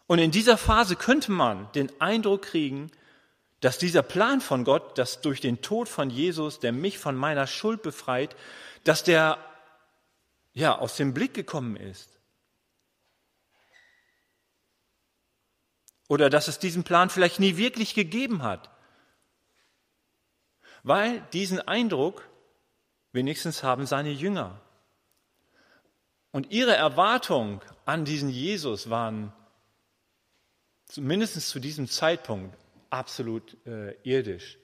Und 0.06 0.20
in 0.20 0.32
dieser 0.32 0.58
Phase 0.58 0.98
könnte 0.98 1.32
man 1.32 1.72
den 1.72 1.90
Eindruck 2.02 2.42
kriegen, 2.42 2.92
dass 3.62 3.78
dieser 3.78 4.04
Plan 4.04 4.42
von 4.42 4.66
Gott, 4.66 4.98
dass 4.98 5.22
durch 5.22 5.40
den 5.40 5.62
Tod 5.62 5.88
von 5.88 6.10
Jesus, 6.10 6.60
der 6.60 6.74
mich 6.74 6.98
von 6.98 7.16
meiner 7.16 7.48
Schuld 7.48 7.82
befreit, 7.84 8.36
dass 8.84 9.06
der 9.06 9.38
ja 10.52 10.78
aus 10.78 10.98
dem 10.98 11.14
Blick 11.14 11.34
gekommen 11.34 11.78
ist. 11.78 12.20
Oder 16.10 16.30
dass 16.30 16.50
es 16.50 16.60
diesen 16.60 16.84
Plan 16.84 17.10
vielleicht 17.10 17.40
nie 17.40 17.56
wirklich 17.56 17.94
gegeben 17.94 18.44
hat. 18.44 18.70
Weil 20.84 21.22
diesen 21.32 21.66
Eindruck 21.66 22.28
wenigstens 23.12 23.64
haben 23.64 23.86
seine 23.86 24.12
Jünger. 24.12 24.62
Und 26.32 26.52
ihre 26.52 26.76
Erwartungen 26.76 27.62
an 27.86 28.06
diesen 28.06 28.30
Jesus 28.30 28.90
waren 28.90 29.34
zumindest 30.86 31.48
zu 31.48 31.60
diesem 31.60 31.88
Zeitpunkt 31.88 32.58
absolut 32.90 33.58
äh, 33.66 33.94
irdisch 34.04 34.58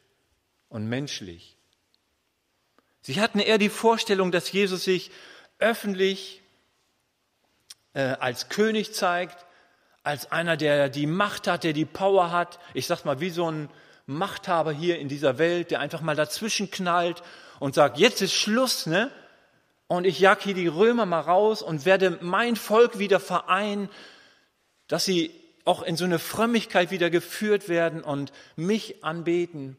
und 0.69 0.87
menschlich. 0.87 1.57
Sie 3.01 3.19
hatten 3.19 3.39
eher 3.39 3.57
die 3.57 3.69
Vorstellung, 3.69 4.31
dass 4.31 4.51
Jesus 4.51 4.85
sich 4.85 5.11
öffentlich 5.59 6.41
äh, 7.93 8.01
als 8.01 8.49
König 8.49 8.93
zeigt, 8.93 9.45
als 10.03 10.31
einer, 10.31 10.57
der 10.57 10.89
die 10.89 11.07
Macht 11.07 11.47
hat, 11.47 11.63
der 11.63 11.73
die 11.73 11.85
Power 11.85 12.31
hat. 12.31 12.59
Ich 12.73 12.87
sag 12.87 13.05
mal, 13.05 13.19
wie 13.19 13.29
so 13.29 13.49
ein 13.49 13.69
Machthaber 14.05 14.71
hier 14.71 14.99
in 14.99 15.07
dieser 15.07 15.37
Welt, 15.37 15.71
der 15.71 15.79
einfach 15.79 16.01
mal 16.01 16.15
dazwischen 16.15 16.71
knallt 16.71 17.23
und 17.59 17.75
sagt, 17.75 17.97
jetzt 17.97 18.21
ist 18.21 18.33
Schluss, 18.33 18.85
ne? 18.85 19.11
Und 19.87 20.05
ich 20.05 20.19
jag 20.19 20.41
hier 20.41 20.53
die 20.53 20.67
Römer 20.67 21.05
mal 21.05 21.19
raus 21.19 21.61
und 21.61 21.85
werde 21.85 22.17
mein 22.21 22.55
Volk 22.55 22.99
wieder 22.99 23.19
vereinen, 23.19 23.89
dass 24.87 25.05
sie 25.05 25.31
auch 25.65 25.83
in 25.83 25.95
so 25.95 26.05
eine 26.05 26.19
Frömmigkeit 26.19 26.91
wieder 26.91 27.09
geführt 27.09 27.69
werden 27.69 28.03
und 28.03 28.33
mich 28.55 29.03
anbeten. 29.03 29.77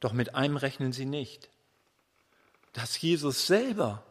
Doch 0.00 0.12
mit 0.12 0.34
einem 0.34 0.56
rechnen 0.56 0.92
sie 0.92 1.06
nicht, 1.06 1.48
dass 2.72 3.00
Jesus 3.00 3.46
selber 3.46 4.02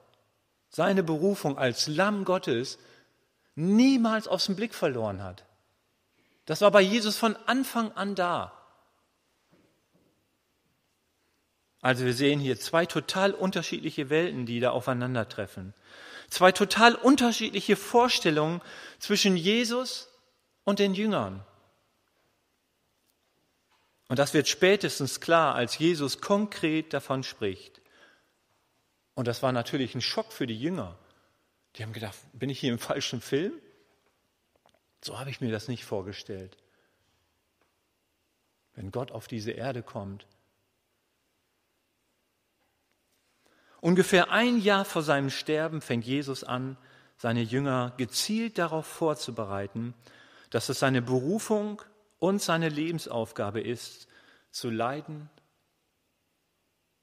seine 0.70 1.03
Berufung 1.03 1.58
als 1.58 1.88
Lamm 1.88 2.25
Gottes 2.25 2.79
niemals 3.55 4.27
aus 4.27 4.46
dem 4.46 4.55
Blick 4.55 4.74
verloren 4.74 5.22
hat. 5.22 5.46
Das 6.45 6.62
war 6.62 6.71
bei 6.71 6.81
Jesus 6.81 7.17
von 7.17 7.35
Anfang 7.45 7.91
an 7.93 8.15
da. 8.15 8.51
Also 11.81 12.05
wir 12.05 12.13
sehen 12.13 12.39
hier 12.39 12.57
zwei 12.59 12.85
total 12.85 13.33
unterschiedliche 13.33 14.09
Welten, 14.09 14.45
die 14.45 14.59
da 14.59 14.71
aufeinandertreffen. 14.71 15.73
Zwei 16.29 16.51
total 16.51 16.95
unterschiedliche 16.95 17.75
Vorstellungen 17.75 18.62
zwischen 19.00 19.35
Jesus 19.35 20.07
und 20.63 20.79
den 20.79 20.93
Jüngern. 20.93 21.45
Und 24.07 24.19
das 24.19 24.33
wird 24.33 24.47
spätestens 24.47 25.19
klar, 25.19 25.55
als 25.55 25.77
Jesus 25.77 26.21
konkret 26.21 26.93
davon 26.93 27.23
spricht. 27.23 27.81
Und 29.13 29.27
das 29.27 29.43
war 29.43 29.51
natürlich 29.51 29.93
ein 29.95 30.01
Schock 30.01 30.31
für 30.31 30.47
die 30.47 30.59
Jünger. 30.59 30.97
Die 31.75 31.83
haben 31.83 31.93
gedacht, 31.93 32.15
bin 32.33 32.50
ich 32.50 32.59
hier 32.59 32.71
im 32.71 32.79
falschen 32.79 33.21
Film? 33.21 33.53
So 35.03 35.19
habe 35.19 35.29
ich 35.29 35.41
mir 35.41 35.51
das 35.51 35.67
nicht 35.67 35.86
vorgestellt. 35.86 36.57
Wenn 38.75 38.91
Gott 38.91 39.12
auf 39.12 39.27
diese 39.27 39.51
Erde 39.51 39.83
kommt, 39.83 40.25
Ungefähr 43.83 44.31
ein 44.31 44.62
Jahr 44.62 44.86
vor 44.86 45.01
seinem 45.01 45.29
Sterben 45.29 45.81
fängt 45.81 46.05
Jesus 46.05 46.45
an, 46.45 46.77
seine 47.17 47.41
Jünger 47.41 47.91
gezielt 47.98 48.57
darauf 48.57 48.86
vorzubereiten, 48.86 49.93
dass 50.51 50.69
es 50.69 50.79
seine 50.79 51.01
Berufung 51.01 51.81
und 52.17 52.41
seine 52.41 52.69
Lebensaufgabe 52.69 53.60
ist, 53.60 54.07
zu 54.51 54.69
leiden, 54.69 55.29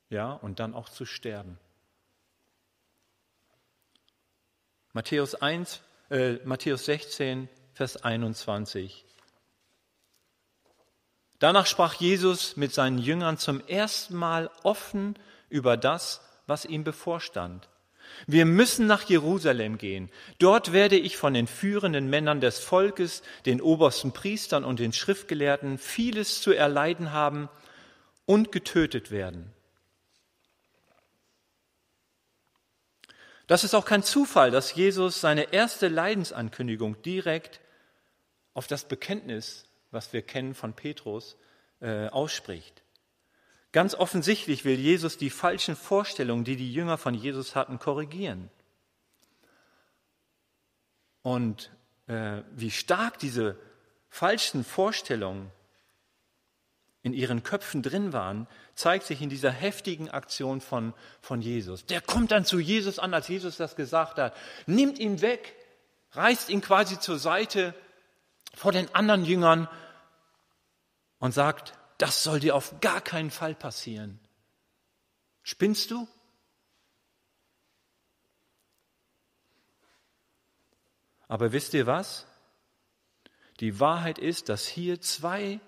ja, 0.08 0.32
und 0.32 0.58
dann 0.58 0.72
auch 0.72 0.88
zu 0.88 1.04
sterben. 1.04 1.58
Matthäus 4.94 5.34
1, 5.34 5.82
äh, 6.08 6.36
Matthäus 6.46 6.86
16, 6.86 7.50
Vers 7.80 7.96
21. 8.04 9.06
Danach 11.38 11.64
sprach 11.64 11.94
Jesus 11.94 12.58
mit 12.58 12.74
seinen 12.74 12.98
Jüngern 12.98 13.38
zum 13.38 13.66
ersten 13.68 14.16
Mal 14.16 14.50
offen 14.64 15.18
über 15.48 15.78
das, 15.78 16.20
was 16.46 16.66
ihm 16.66 16.84
bevorstand. 16.84 17.70
Wir 18.26 18.44
müssen 18.44 18.86
nach 18.86 19.04
Jerusalem 19.04 19.78
gehen. 19.78 20.10
Dort 20.38 20.74
werde 20.74 20.98
ich 20.98 21.16
von 21.16 21.32
den 21.32 21.46
führenden 21.46 22.10
Männern 22.10 22.42
des 22.42 22.58
Volkes, 22.58 23.22
den 23.46 23.62
obersten 23.62 24.12
Priestern 24.12 24.62
und 24.62 24.78
den 24.78 24.92
Schriftgelehrten 24.92 25.78
vieles 25.78 26.42
zu 26.42 26.52
erleiden 26.52 27.14
haben 27.14 27.48
und 28.26 28.52
getötet 28.52 29.10
werden. 29.10 29.54
Das 33.46 33.64
ist 33.64 33.72
auch 33.72 33.86
kein 33.86 34.02
Zufall, 34.02 34.50
dass 34.50 34.74
Jesus 34.74 35.22
seine 35.22 35.54
erste 35.54 35.88
Leidensankündigung 35.88 37.00
direkt 37.00 37.58
auf 38.54 38.66
das 38.66 38.84
Bekenntnis, 38.84 39.64
was 39.90 40.12
wir 40.12 40.22
kennen 40.22 40.54
von 40.54 40.74
Petrus, 40.74 41.36
äh, 41.80 42.08
ausspricht. 42.08 42.82
Ganz 43.72 43.94
offensichtlich 43.94 44.64
will 44.64 44.78
Jesus 44.78 45.16
die 45.16 45.30
falschen 45.30 45.76
Vorstellungen, 45.76 46.44
die 46.44 46.56
die 46.56 46.72
Jünger 46.72 46.98
von 46.98 47.14
Jesus 47.14 47.54
hatten, 47.54 47.78
korrigieren. 47.78 48.50
Und 51.22 51.70
äh, 52.06 52.42
wie 52.52 52.70
stark 52.70 53.18
diese 53.18 53.56
falschen 54.08 54.64
Vorstellungen 54.64 55.52
in 57.02 57.14
ihren 57.14 57.42
Köpfen 57.42 57.82
drin 57.82 58.12
waren, 58.12 58.46
zeigt 58.74 59.06
sich 59.06 59.22
in 59.22 59.30
dieser 59.30 59.50
heftigen 59.50 60.10
Aktion 60.10 60.60
von, 60.60 60.92
von 61.22 61.40
Jesus. 61.40 61.86
Der 61.86 62.00
kommt 62.00 62.30
dann 62.30 62.44
zu 62.44 62.58
Jesus 62.58 62.98
an, 62.98 63.14
als 63.14 63.28
Jesus 63.28 63.56
das 63.56 63.76
gesagt 63.76 64.18
hat, 64.18 64.36
nimmt 64.66 64.98
ihn 64.98 65.22
weg, 65.22 65.54
reißt 66.12 66.50
ihn 66.50 66.60
quasi 66.60 66.98
zur 66.98 67.18
Seite 67.18 67.74
vor 68.54 68.72
den 68.72 68.94
anderen 68.94 69.24
Jüngern 69.24 69.68
und 71.18 71.32
sagt, 71.32 71.74
das 71.98 72.22
soll 72.22 72.40
dir 72.40 72.54
auf 72.56 72.80
gar 72.80 73.00
keinen 73.00 73.30
Fall 73.30 73.54
passieren. 73.54 74.18
Spinnst 75.42 75.90
du? 75.90 76.08
Aber 81.28 81.52
wisst 81.52 81.74
ihr 81.74 81.86
was? 81.86 82.26
Die 83.60 83.78
Wahrheit 83.78 84.18
ist, 84.18 84.48
dass 84.48 84.66
hier 84.66 85.00
zwei 85.00 85.60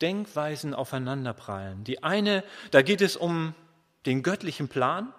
Denkweisen 0.00 0.74
aufeinanderprallen. 0.74 1.84
Die 1.84 2.02
eine, 2.02 2.44
da 2.70 2.82
geht 2.82 3.00
es 3.00 3.16
um 3.16 3.54
den 4.06 4.22
göttlichen 4.22 4.68
Plan 4.68 5.12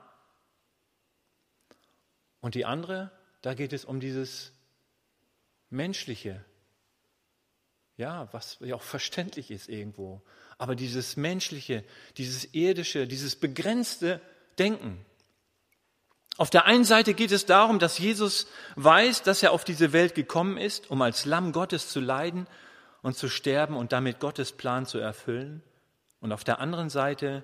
und 2.40 2.56
die 2.56 2.66
andere, 2.66 3.12
da 3.42 3.54
geht 3.54 3.74
es 3.74 3.86
um 3.86 4.00
dieses 4.00 4.54
menschliche 5.70 6.44
ja, 7.98 8.28
was 8.34 8.58
ja 8.60 8.76
auch 8.76 8.82
verständlich 8.82 9.52
ist 9.52 9.70
irgendwo. 9.70 10.22
Aber 10.58 10.76
dieses 10.76 11.18
menschliche, 11.18 11.84
dieses 12.18 12.54
irdische, 12.54 13.08
dieses 13.08 13.36
begrenzte 13.36 14.22
Denken. 14.60 15.06
Auf 16.38 16.50
der 16.50 16.66
einen 16.66 16.84
Seite 16.84 17.14
geht 17.14 17.32
es 17.32 17.46
darum, 17.46 17.80
dass 17.80 17.98
Jesus 17.98 18.48
weiß, 18.76 19.24
dass 19.24 19.42
er 19.42 19.54
auf 19.54 19.64
diese 19.64 19.94
Welt 19.94 20.16
gekommen 20.16 20.58
ist, 20.58 20.92
um 20.92 21.02
als 21.02 21.24
Lamm 21.26 21.54
Gottes 21.54 21.90
zu 21.90 22.02
leiden 22.02 22.48
und 23.02 23.16
zu 23.16 23.30
sterben 23.30 23.78
und 23.78 23.94
damit 23.94 24.20
Gottes 24.20 24.52
Plan 24.52 24.86
zu 24.86 24.98
erfüllen. 24.98 25.64
Und 26.20 26.34
auf 26.34 26.44
der 26.44 26.60
anderen 26.60 26.90
Seite 26.90 27.44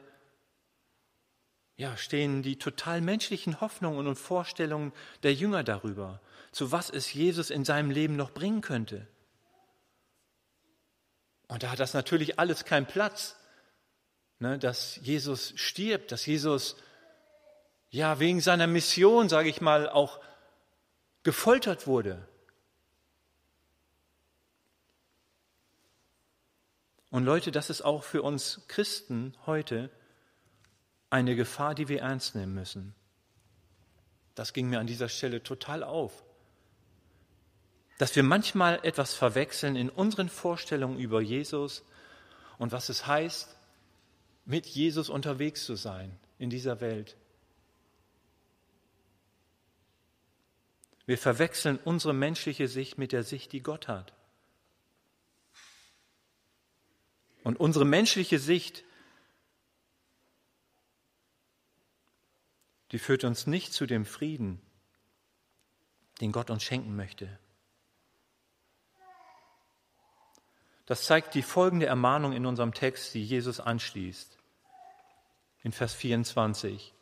ja, 1.77 1.95
stehen 1.95 2.43
die 2.43 2.57
total 2.57 2.99
menschlichen 2.99 3.61
Hoffnungen 3.61 4.07
und 4.07 4.17
Vorstellungen 4.17 4.91
der 5.23 5.33
Jünger 5.33 5.63
darüber, 5.63 6.19
zu 6.51 6.71
was 6.71 6.89
es 6.89 7.13
Jesus 7.13 7.49
in 7.49 7.65
seinem 7.65 7.91
Leben 7.91 8.15
noch 8.15 8.31
bringen 8.31 8.61
könnte. 8.61 9.07
Und 11.47 11.63
da 11.63 11.71
hat 11.71 11.79
das 11.79 11.93
natürlich 11.93 12.39
alles 12.39 12.65
keinen 12.65 12.85
Platz, 12.85 13.35
ne, 14.39 14.59
dass 14.59 14.97
Jesus 14.97 15.53
stirbt, 15.55 16.11
dass 16.11 16.25
Jesus 16.25 16.75
ja 17.89 18.19
wegen 18.19 18.41
seiner 18.41 18.67
Mission, 18.67 19.29
sage 19.29 19.49
ich 19.49 19.61
mal, 19.61 19.89
auch 19.89 20.19
gefoltert 21.23 21.87
wurde. 21.87 22.27
Und 27.09 27.25
Leute, 27.25 27.51
das 27.51 27.69
ist 27.69 27.81
auch 27.81 28.03
für 28.03 28.21
uns 28.21 28.61
Christen 28.69 29.35
heute 29.45 29.89
eine 31.09 31.35
Gefahr, 31.35 31.75
die 31.75 31.89
wir 31.89 31.99
ernst 31.99 32.35
nehmen 32.35 32.53
müssen. 32.53 32.95
Das 34.35 34.53
ging 34.53 34.69
mir 34.69 34.79
an 34.79 34.87
dieser 34.87 35.09
Stelle 35.09 35.43
total 35.43 35.83
auf 35.83 36.23
dass 38.01 38.15
wir 38.15 38.23
manchmal 38.23 38.83
etwas 38.83 39.13
verwechseln 39.13 39.75
in 39.75 39.87
unseren 39.87 40.27
Vorstellungen 40.27 40.97
über 40.97 41.21
Jesus 41.21 41.83
und 42.57 42.71
was 42.71 42.89
es 42.89 43.05
heißt, 43.05 43.55
mit 44.43 44.65
Jesus 44.65 45.07
unterwegs 45.07 45.65
zu 45.65 45.75
sein 45.75 46.19
in 46.39 46.49
dieser 46.49 46.81
Welt. 46.81 47.15
Wir 51.05 51.19
verwechseln 51.19 51.77
unsere 51.85 52.15
menschliche 52.15 52.67
Sicht 52.67 52.97
mit 52.97 53.11
der 53.11 53.21
Sicht, 53.21 53.51
die 53.51 53.61
Gott 53.61 53.87
hat. 53.87 54.15
Und 57.43 57.59
unsere 57.59 57.85
menschliche 57.85 58.39
Sicht, 58.39 58.83
die 62.93 62.97
führt 62.97 63.25
uns 63.25 63.45
nicht 63.45 63.73
zu 63.73 63.85
dem 63.85 64.05
Frieden, 64.05 64.59
den 66.19 66.31
Gott 66.31 66.49
uns 66.49 66.63
schenken 66.63 66.95
möchte. 66.95 67.37
Das 70.91 71.05
zeigt 71.05 71.35
die 71.35 71.41
folgende 71.41 71.85
Ermahnung 71.85 72.33
in 72.33 72.45
unserem 72.45 72.73
Text, 72.73 73.13
die 73.13 73.23
Jesus 73.23 73.61
anschließt. 73.61 74.37
In 75.63 75.71
Vers 75.71 75.93
24. 75.93 76.93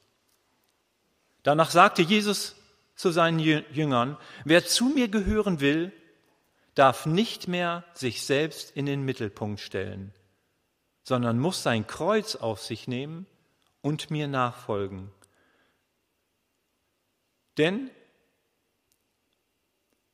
Danach 1.41 1.71
sagte 1.71 2.03
Jesus 2.03 2.55
zu 2.93 3.09
seinen 3.09 3.39
Jüngern, 3.39 4.15
wer 4.45 4.63
zu 4.63 4.89
mir 4.89 5.07
gehören 5.07 5.59
will, 5.59 5.91
darf 6.75 7.07
nicht 7.07 7.47
mehr 7.47 7.83
sich 7.95 8.21
selbst 8.21 8.77
in 8.77 8.85
den 8.85 9.01
Mittelpunkt 9.05 9.59
stellen, 9.59 10.13
sondern 11.01 11.39
muss 11.39 11.63
sein 11.63 11.87
Kreuz 11.87 12.35
auf 12.35 12.61
sich 12.61 12.87
nehmen 12.87 13.25
und 13.81 14.11
mir 14.11 14.27
nachfolgen. 14.27 15.09
Denn 17.57 17.89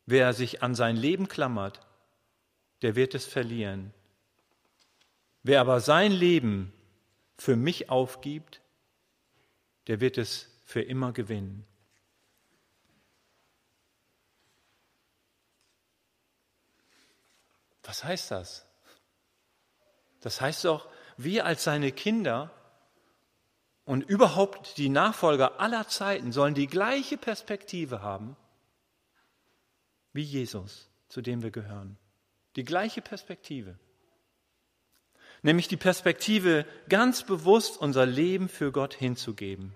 wer 0.06 0.32
sich 0.32 0.64
an 0.64 0.76
sein 0.76 0.96
Leben 0.96 1.28
klammert, 1.28 1.85
der 2.82 2.96
wird 2.96 3.16
es 3.16 3.26
verlieren. 3.26 3.94
Wer 5.44 5.62
aber 5.62 5.80
sein 5.80 6.12
Leben 6.12 6.74
für 7.38 7.56
mich 7.56 7.90
aufgibt, 7.90 8.62
der 9.88 10.00
wird 10.00 10.18
es 10.18 10.50
für 10.66 10.82
immer 10.82 11.12
gewinnen. 11.12 11.66
Was 17.84 18.04
heißt 18.04 18.32
das? 18.32 18.66
Das 20.22 20.42
heißt 20.42 20.66
doch, 20.66 20.90
wir 21.18 21.46
als 21.46 21.64
seine 21.64 21.92
Kinder 21.92 22.52
und 23.86 24.02
überhaupt 24.02 24.78
die 24.78 24.90
Nachfolger 24.90 25.60
aller 25.60 25.88
Zeiten 25.88 26.32
sollen 26.32 26.56
die 26.56 26.68
gleiche 26.68 27.18
Perspektive 27.18 28.02
haben 28.02 28.36
wie 30.14 30.24
Jesus, 30.24 30.90
zu 31.10 31.22
dem 31.22 31.44
wir 31.44 31.52
gehören. 31.52 31.98
Die 32.56 32.64
gleiche 32.64 33.02
Perspektive. 33.02 33.78
Nämlich 35.42 35.68
die 35.68 35.78
Perspektive, 35.78 36.66
ganz 36.90 37.24
bewusst 37.24 37.78
unser 37.78 38.06
Leben 38.06 38.50
für 38.50 38.72
Gott 38.72 38.94
hinzugeben. 38.94 39.76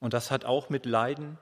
Und 0.00 0.14
das 0.14 0.30
hat 0.30 0.44
auch 0.44 0.68
mit 0.68 0.86
Leiden 0.86 1.38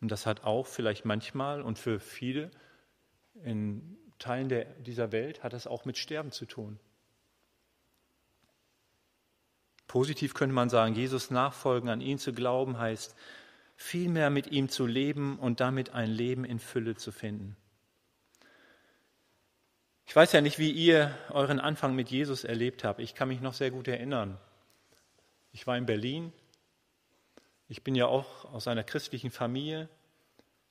und 0.00 0.10
das 0.10 0.26
hat 0.26 0.44
auch 0.44 0.66
vielleicht 0.66 1.04
manchmal 1.04 1.62
und 1.62 1.78
für 1.78 2.00
viele 2.00 2.50
in 3.44 3.98
Teilen 4.18 4.48
der, 4.48 4.64
dieser 4.64 5.12
Welt 5.12 5.42
hat 5.42 5.52
das 5.52 5.66
auch 5.66 5.84
mit 5.84 5.98
Sterben 5.98 6.32
zu 6.32 6.46
tun. 6.46 6.78
Positiv 9.86 10.32
könnte 10.32 10.54
man 10.54 10.70
sagen, 10.70 10.94
Jesus 10.94 11.30
nachfolgen, 11.30 11.90
an 11.90 12.00
ihn 12.00 12.18
zu 12.18 12.32
glauben, 12.32 12.78
heißt 12.78 13.14
vielmehr 13.76 14.30
mit 14.30 14.48
ihm 14.48 14.68
zu 14.68 14.86
leben 14.86 15.38
und 15.38 15.60
damit 15.60 15.90
ein 15.90 16.10
Leben 16.10 16.44
in 16.44 16.58
Fülle 16.58 16.94
zu 16.96 17.12
finden. 17.12 17.56
Ich 20.06 20.14
weiß 20.14 20.32
ja 20.32 20.40
nicht, 20.40 20.58
wie 20.58 20.70
ihr 20.70 21.16
euren 21.30 21.58
Anfang 21.58 21.94
mit 21.94 22.10
Jesus 22.10 22.44
erlebt 22.44 22.84
habt. 22.84 23.00
Ich 23.00 23.14
kann 23.14 23.28
mich 23.28 23.40
noch 23.40 23.54
sehr 23.54 23.70
gut 23.70 23.88
erinnern. 23.88 24.38
Ich 25.52 25.66
war 25.66 25.76
in 25.76 25.86
Berlin. 25.86 26.32
Ich 27.68 27.82
bin 27.82 27.94
ja 27.94 28.06
auch 28.06 28.44
aus 28.52 28.68
einer 28.68 28.84
christlichen 28.84 29.30
Familie. 29.30 29.88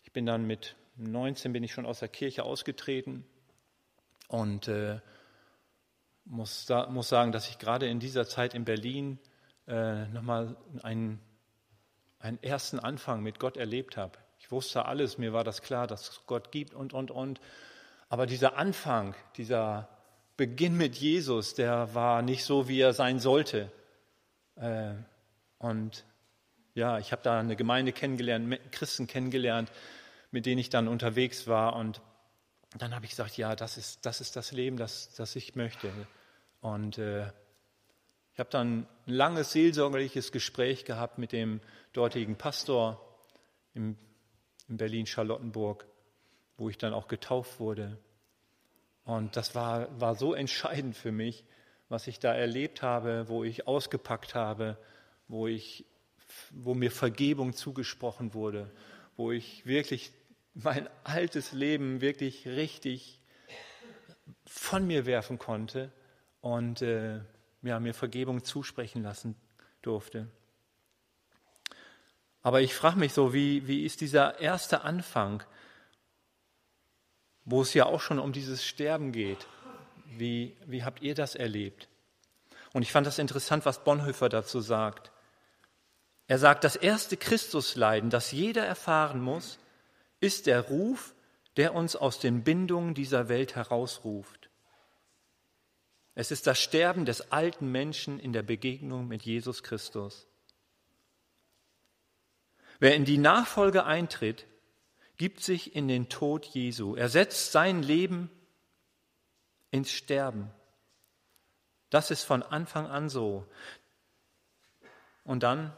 Ich 0.03 0.11
bin 0.11 0.25
dann 0.25 0.45
mit 0.45 0.75
19 0.97 1.53
bin 1.53 1.63
ich 1.63 1.73
schon 1.73 1.85
aus 1.85 1.99
der 1.99 2.09
Kirche 2.09 2.43
ausgetreten 2.43 3.25
und 4.27 4.67
äh, 4.67 4.99
muss, 6.25 6.67
muss 6.89 7.09
sagen, 7.09 7.31
dass 7.31 7.49
ich 7.49 7.57
gerade 7.57 7.87
in 7.87 7.99
dieser 7.99 8.27
Zeit 8.27 8.53
in 8.53 8.65
Berlin 8.65 9.19
äh, 9.67 10.05
nochmal 10.07 10.55
einen 10.83 11.19
einen 12.21 12.41
ersten 12.43 12.79
Anfang 12.79 13.21
mit 13.21 13.39
Gott 13.39 13.57
erlebt 13.57 13.97
habe. 13.97 14.17
Ich 14.39 14.51
wusste 14.51 14.85
alles, 14.85 15.17
mir 15.17 15.33
war 15.33 15.43
das 15.43 15.61
klar, 15.61 15.87
dass 15.87 16.09
es 16.09 16.21
Gott 16.25 16.51
gibt 16.51 16.73
und, 16.73 16.93
und, 16.93 17.11
und. 17.11 17.39
Aber 18.09 18.25
dieser 18.25 18.57
Anfang, 18.57 19.15
dieser 19.37 19.87
Beginn 20.37 20.75
mit 20.75 20.95
Jesus, 20.95 21.53
der 21.53 21.93
war 21.93 22.21
nicht 22.21 22.43
so, 22.43 22.67
wie 22.67 22.79
er 22.79 22.93
sein 22.93 23.19
sollte. 23.19 23.71
Äh, 24.55 24.93
und 25.59 26.03
ja, 26.73 26.99
ich 26.99 27.11
habe 27.11 27.21
da 27.21 27.39
eine 27.39 27.55
Gemeinde 27.55 27.91
kennengelernt, 27.91 28.59
Christen 28.71 29.07
kennengelernt, 29.07 29.71
mit 30.31 30.45
denen 30.45 30.59
ich 30.59 30.69
dann 30.69 30.87
unterwegs 30.87 31.47
war. 31.47 31.75
Und 31.75 32.01
dann 32.77 32.95
habe 32.95 33.05
ich 33.05 33.11
gesagt, 33.11 33.37
ja, 33.37 33.55
das 33.55 33.77
ist 33.77 34.05
das, 34.05 34.21
ist 34.21 34.35
das 34.35 34.51
Leben, 34.51 34.77
das, 34.77 35.13
das 35.13 35.35
ich 35.35 35.55
möchte. 35.55 35.91
Und 36.61 36.97
äh, 36.97 37.27
Ich 38.33 38.39
habe 38.39 38.49
dann 38.49 38.81
ein 38.81 38.87
langes 39.13 39.51
seelsorgerliches 39.51 40.31
Gespräch 40.31 40.85
gehabt 40.85 41.17
mit 41.17 41.31
dem 41.31 41.59
dortigen 41.93 42.37
Pastor 42.37 43.01
in 43.73 43.97
Berlin-Charlottenburg, 44.67 45.85
wo 46.57 46.69
ich 46.69 46.77
dann 46.77 46.93
auch 46.93 47.07
getauft 47.07 47.59
wurde. 47.59 47.97
Und 49.03 49.35
das 49.35 49.55
war, 49.55 49.99
war 49.99 50.15
so 50.15 50.33
entscheidend 50.33 50.95
für 50.95 51.11
mich, 51.11 51.43
was 51.89 52.07
ich 52.07 52.19
da 52.19 52.33
erlebt 52.33 52.81
habe, 52.81 53.27
wo 53.27 53.43
ich 53.43 53.67
ausgepackt 53.67 54.33
habe, 54.33 54.77
wo, 55.27 55.47
ich, 55.47 55.85
wo 56.51 56.73
mir 56.73 56.91
Vergebung 56.91 57.53
zugesprochen 57.53 58.33
wurde, 58.33 58.71
wo 59.17 59.31
ich 59.31 59.65
wirklich 59.65 60.13
mein 60.53 60.89
altes 61.03 61.51
Leben 61.51 61.99
wirklich 61.99 62.47
richtig 62.47 63.19
von 64.45 64.85
mir 64.87 65.05
werfen 65.05 65.37
konnte 65.37 65.91
und 66.41 66.81
äh, 66.81 67.19
ja, 67.61 67.79
mir 67.79 67.93
Vergebung 67.93 68.43
zusprechen 68.43 69.03
lassen 69.03 69.35
durfte. 69.81 70.27
Aber 72.41 72.61
ich 72.61 72.73
frage 72.73 72.97
mich 72.97 73.13
so, 73.13 73.33
wie, 73.33 73.67
wie 73.67 73.85
ist 73.85 74.01
dieser 74.01 74.39
erste 74.39 74.81
Anfang, 74.81 75.43
wo 77.45 77.61
es 77.61 77.73
ja 77.73 77.85
auch 77.85 78.01
schon 78.01 78.19
um 78.19 78.33
dieses 78.33 78.65
Sterben 78.65 79.11
geht? 79.11 79.47
Wie, 80.05 80.55
wie 80.65 80.83
habt 80.83 81.01
ihr 81.01 81.15
das 81.15 81.35
erlebt? 81.35 81.87
Und 82.73 82.81
ich 82.81 82.91
fand 82.91 83.05
das 83.05 83.19
interessant, 83.19 83.65
was 83.65 83.83
Bonhoeffer 83.83 84.29
dazu 84.29 84.61
sagt. 84.61 85.11
Er 86.27 86.39
sagt, 86.39 86.63
das 86.63 86.75
erste 86.75 87.17
Christusleiden, 87.17 88.09
das 88.09 88.31
jeder 88.31 88.65
erfahren 88.65 89.21
muss, 89.21 89.59
ist 90.19 90.47
der 90.47 90.61
Ruf, 90.61 91.13
der 91.57 91.75
uns 91.75 91.95
aus 91.95 92.19
den 92.19 92.43
Bindungen 92.43 92.93
dieser 92.93 93.27
Welt 93.27 93.55
herausruft. 93.55 94.40
Es 96.13 96.31
ist 96.31 96.47
das 96.47 96.59
Sterben 96.59 97.05
des 97.05 97.31
alten 97.31 97.71
Menschen 97.71 98.19
in 98.19 98.33
der 98.33 98.43
Begegnung 98.43 99.07
mit 99.07 99.23
Jesus 99.23 99.63
Christus. 99.63 100.27
Wer 102.79 102.95
in 102.95 103.05
die 103.05 103.17
Nachfolge 103.17 103.85
eintritt, 103.85 104.47
gibt 105.17 105.41
sich 105.41 105.75
in 105.75 105.87
den 105.87 106.09
Tod 106.09 106.45
Jesu. 106.45 106.95
Er 106.95 107.07
setzt 107.07 107.51
sein 107.51 107.83
Leben 107.83 108.29
ins 109.69 109.91
Sterben. 109.91 110.51
Das 111.91 112.09
ist 112.09 112.23
von 112.23 112.41
Anfang 112.41 112.87
an 112.87 113.07
so. 113.07 113.45
Und 115.23 115.43
dann 115.43 115.71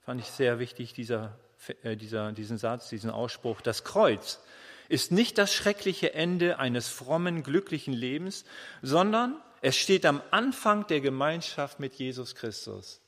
fand 0.00 0.20
ich 0.20 0.26
sehr 0.26 0.58
wichtig 0.58 0.92
dieser, 0.92 1.38
äh, 1.82 1.96
dieser, 1.96 2.32
diesen 2.32 2.58
Satz, 2.58 2.88
diesen 2.90 3.10
Ausspruch. 3.10 3.62
Das 3.62 3.84
Kreuz 3.84 4.40
ist 4.88 5.12
nicht 5.12 5.38
das 5.38 5.52
schreckliche 5.52 6.14
Ende 6.14 6.58
eines 6.58 6.88
frommen, 6.88 7.42
glücklichen 7.42 7.94
Lebens, 7.94 8.44
sondern 8.82 9.40
es 9.60 9.76
steht 9.76 10.04
am 10.04 10.22
Anfang 10.30 10.86
der 10.86 11.00
Gemeinschaft 11.00 11.80
mit 11.80 11.94
Jesus 11.94 12.34
Christus. 12.34 13.00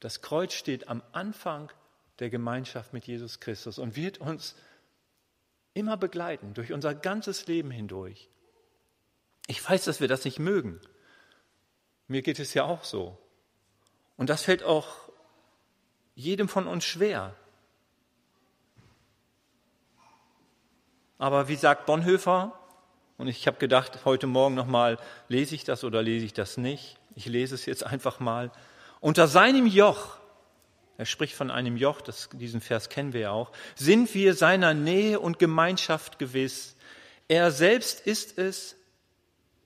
Das 0.00 0.20
Kreuz 0.20 0.52
steht 0.52 0.88
am 0.88 1.02
Anfang 1.12 1.72
der 2.18 2.30
Gemeinschaft 2.30 2.92
mit 2.92 3.06
Jesus 3.06 3.40
Christus 3.40 3.78
und 3.78 3.96
wird 3.96 4.18
uns 4.18 4.54
immer 5.74 5.96
begleiten, 5.96 6.54
durch 6.54 6.72
unser 6.72 6.94
ganzes 6.94 7.46
Leben 7.46 7.70
hindurch. 7.70 8.28
Ich 9.46 9.66
weiß, 9.66 9.84
dass 9.84 10.00
wir 10.00 10.08
das 10.08 10.24
nicht 10.24 10.38
mögen. 10.38 10.80
Mir 12.06 12.22
geht 12.22 12.38
es 12.38 12.54
ja 12.54 12.64
auch 12.64 12.84
so. 12.84 13.18
Und 14.16 14.30
das 14.30 14.42
fällt 14.42 14.62
auch 14.62 14.88
jedem 16.14 16.48
von 16.48 16.66
uns 16.66 16.84
schwer. 16.84 17.34
Aber 21.18 21.48
wie 21.48 21.56
sagt 21.56 21.86
Bonhoeffer, 21.86 22.52
und 23.16 23.26
ich 23.26 23.48
habe 23.48 23.58
gedacht, 23.58 24.04
heute 24.04 24.28
Morgen 24.28 24.54
nochmal, 24.54 24.98
lese 25.26 25.56
ich 25.56 25.64
das 25.64 25.82
oder 25.82 26.02
lese 26.02 26.24
ich 26.24 26.32
das 26.32 26.56
nicht? 26.56 26.96
Ich 27.16 27.26
lese 27.26 27.56
es 27.56 27.66
jetzt 27.66 27.84
einfach 27.86 28.20
mal. 28.20 28.52
Unter 29.00 29.26
seinem 29.26 29.66
Joch, 29.66 30.18
er 30.96 31.06
spricht 31.06 31.34
von 31.34 31.50
einem 31.50 31.76
Joch, 31.76 32.00
das, 32.00 32.28
diesen 32.32 32.60
Vers 32.60 32.88
kennen 32.88 33.12
wir 33.12 33.20
ja 33.20 33.30
auch, 33.32 33.52
sind 33.74 34.14
wir 34.14 34.34
seiner 34.34 34.74
Nähe 34.74 35.18
und 35.18 35.38
Gemeinschaft 35.38 36.18
gewiss. 36.18 36.76
Er 37.26 37.50
selbst 37.50 38.06
ist 38.06 38.38
es, 38.38 38.76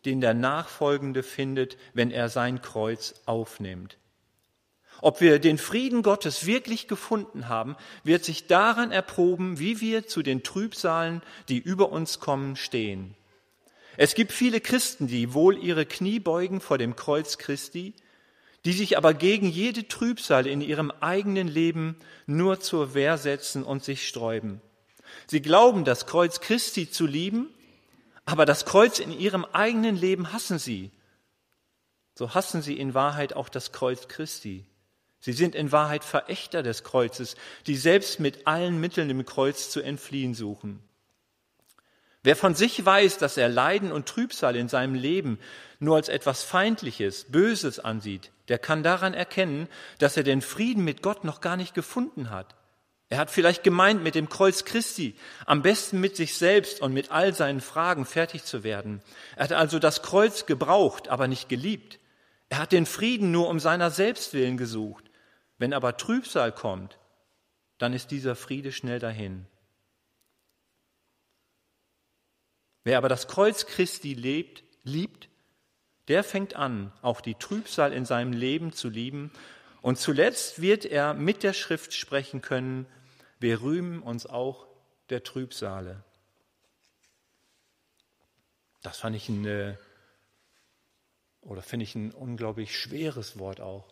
den 0.05 0.21
der 0.21 0.35
Nachfolgende 0.35 1.23
findet, 1.23 1.77
wenn 1.95 2.11
er 2.11 2.29
sein 2.29 2.61
Kreuz 2.61 3.15
aufnimmt. 3.27 3.99
Ob 5.03 5.21
wir 5.21 5.41
den 5.41 5.59
Frieden 5.59 6.03
Gottes 6.03 6.47
wirklich 6.47 6.87
gefunden 6.87 7.49
haben, 7.49 7.75
wird 8.05 8.25
sich 8.25 8.47
daran 8.47 8.93
erproben, 8.93 9.59
wie 9.59 9.81
wir 9.81 10.07
zu 10.07 10.23
den 10.23 10.45
Trübsalen, 10.45 11.23
die 11.49 11.59
über 11.59 11.91
uns 11.91 12.21
kommen, 12.21 12.55
stehen. 12.55 13.17
Es 13.97 14.15
gibt 14.15 14.31
viele 14.31 14.61
Christen, 14.61 15.09
die 15.09 15.35
wohl 15.35 15.59
ihre 15.59 15.87
Knie 15.87 16.21
beugen 16.21 16.61
vor 16.61 16.79
dem 16.79 16.95
Kreuz 16.95 17.37
Christi, 17.37 17.95
die 18.65 18.73
sich 18.73 18.97
aber 18.97 19.13
gegen 19.13 19.49
jede 19.49 19.89
Trübsal 19.89 20.47
in 20.47 20.61
ihrem 20.61 20.93
eigenen 20.93 21.49
Leben 21.49 21.97
nur 22.27 22.61
zur 22.61 22.95
Wehr 22.95 23.19
setzen 23.19 23.65
und 23.65 23.83
sich 23.83 24.07
sträuben. 24.07 24.61
Sie 25.27 25.43
glauben, 25.43 25.85
das 25.85 26.07
Kreuz 26.07 26.41
Christi 26.41 26.89
zu 26.89 27.07
lieben, 27.07 27.49
aber 28.25 28.47
das 28.47 28.65
Kreuz 28.65 29.01
in 29.01 29.11
ihrem 29.11 29.45
eigenen 29.47 29.97
Leben 29.97 30.33
hassen 30.33 30.61
sie. 30.61 30.93
So 32.15 32.35
hassen 32.35 32.63
sie 32.63 32.79
in 32.79 32.95
Wahrheit 32.95 33.35
auch 33.35 33.49
das 33.49 33.73
Kreuz 33.73 34.07
Christi. 34.07 34.65
Sie 35.23 35.33
sind 35.33 35.55
in 35.55 35.71
Wahrheit 35.71 36.03
Verächter 36.03 36.65
des 36.65 36.83
Kreuzes, 36.83 37.37
die 37.69 37.77
selbst 37.77 38.19
mit 38.19 38.49
allen 38.49 38.81
Mitteln 38.81 39.07
dem 39.07 39.25
Kreuz 39.25 39.71
zu 39.71 39.81
entfliehen 39.81 40.35
suchen. 40.35 40.83
Wer 42.25 42.35
von 42.35 42.57
sich 42.57 42.85
weiß, 42.85 43.19
dass 43.19 43.37
er 43.37 43.49
Leiden 43.49 43.93
und 43.93 44.09
Trübsal 44.09 44.57
in 44.57 44.69
seinem 44.69 44.97
Leben 44.97 45.39
nur 45.79 45.95
als 45.95 46.09
etwas 46.09 46.43
Feindliches, 46.43 47.27
Böses 47.31 47.79
ansieht, 47.79 48.33
der 48.49 48.59
kann 48.59 48.83
daran 48.83 49.15
erkennen, 49.15 49.69
dass 49.99 50.17
er 50.17 50.25
den 50.25 50.43
Frieden 50.43 50.85
mit 50.85 51.03
Gott 51.03 51.23
noch 51.23 51.41
gar 51.41 51.57
nicht 51.57 51.73
gefunden 51.73 52.31
hat. 52.31 52.57
Er 53.09 53.19
hat 53.19 53.31
vielleicht 53.31 53.63
gemeint, 53.63 54.03
mit 54.03 54.17
dem 54.17 54.29
Kreuz 54.29 54.65
Christi 54.65 55.15
am 55.47 55.63
besten 55.63 56.01
mit 56.01 56.17
sich 56.17 56.37
selbst 56.37 56.81
und 56.81 56.93
mit 56.93 57.13
all 57.13 57.33
seinen 57.33 57.61
Fragen 57.61 58.07
fertig 58.07 58.43
zu 58.43 58.65
werden. 58.65 59.03
Er 59.37 59.45
hat 59.45 59.53
also 59.53 59.79
das 59.79 60.03
Kreuz 60.03 60.47
gebraucht, 60.47 61.09
aber 61.09 61.29
nicht 61.29 61.49
geliebt. 61.49 62.01
Er 62.49 62.59
hat 62.59 62.73
den 62.73 62.87
Frieden 62.87 63.31
nur 63.31 63.49
um 63.49 63.61
seiner 63.61 63.91
selbst 63.93 64.35
willen 64.35 64.57
gesucht. 64.57 65.12
Wenn 65.63 65.75
aber 65.75 65.97
Trübsal 65.97 66.51
kommt, 66.51 66.99
dann 67.79 67.93
ist 67.93 68.11
dieser 68.11 68.35
Friede 68.35 68.73
schnell 68.73 68.99
dahin. 68.99 69.47
Wer 72.83 72.99
aber 72.99 73.09
das 73.09 73.29
Kreuz 73.29 73.67
Christi 73.67 74.13
lebt, 74.13 74.65
liebt, 74.83 75.29
der 76.09 76.25
fängt 76.25 76.57
an, 76.57 76.91
auch 77.01 77.21
die 77.21 77.37
Trübsal 77.37 77.93
in 77.93 78.05
seinem 78.05 78.33
Leben 78.33 78.73
zu 78.73 78.89
lieben. 78.89 79.31
Und 79.83 80.01
zuletzt 80.01 80.61
wird 80.61 80.85
er 80.85 81.15
mit 81.15 81.45
der 81.45 81.53
Schrift 81.53 81.95
sprechen 81.95 82.41
können, 82.43 82.87
wir 83.39 83.63
rühmen 83.63 84.03
uns 84.03 84.27
auch 84.27 84.67
der 85.11 85.23
Trübsale. 85.23 86.03
Das 88.83 88.99
fand 88.99 89.15
ich 89.15 89.29
ein, 89.29 89.47
äh, 89.47 89.77
oder 91.41 91.63
finde 91.63 91.85
ich 91.85 91.95
ein 91.95 92.11
unglaublich 92.11 92.77
schweres 92.77 93.39
Wort 93.39 93.61
auch 93.61 93.92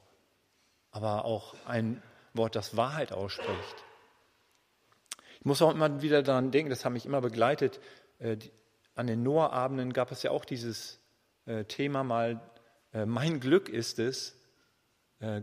aber 0.90 1.24
auch 1.24 1.54
ein 1.66 2.02
Wort, 2.34 2.56
das 2.56 2.76
Wahrheit 2.76 3.12
ausspricht. 3.12 3.84
Ich 5.40 5.46
muss 5.46 5.62
auch 5.62 5.72
immer 5.72 6.02
wieder 6.02 6.22
daran 6.22 6.50
denken, 6.50 6.70
das 6.70 6.84
hat 6.84 6.92
mich 6.92 7.06
immer 7.06 7.20
begleitet. 7.20 7.80
Äh, 8.18 8.36
an 8.94 9.06
den 9.06 9.22
Noah-Abenden 9.22 9.92
gab 9.92 10.12
es 10.12 10.22
ja 10.22 10.30
auch 10.30 10.44
dieses 10.44 11.00
äh, 11.46 11.64
Thema 11.64 12.04
mal, 12.04 12.40
äh, 12.92 13.06
mein 13.06 13.40
Glück 13.40 13.68
ist 13.68 13.98
es, 13.98 14.36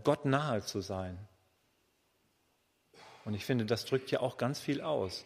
Gott 0.03 0.25
nahe 0.25 0.63
zu 0.63 0.81
sein. 0.81 1.19
Und 3.25 3.35
ich 3.35 3.45
finde, 3.45 3.63
das 3.67 3.85
drückt 3.85 4.09
ja 4.09 4.21
auch 4.21 4.37
ganz 4.37 4.59
viel 4.59 4.81
aus. 4.81 5.23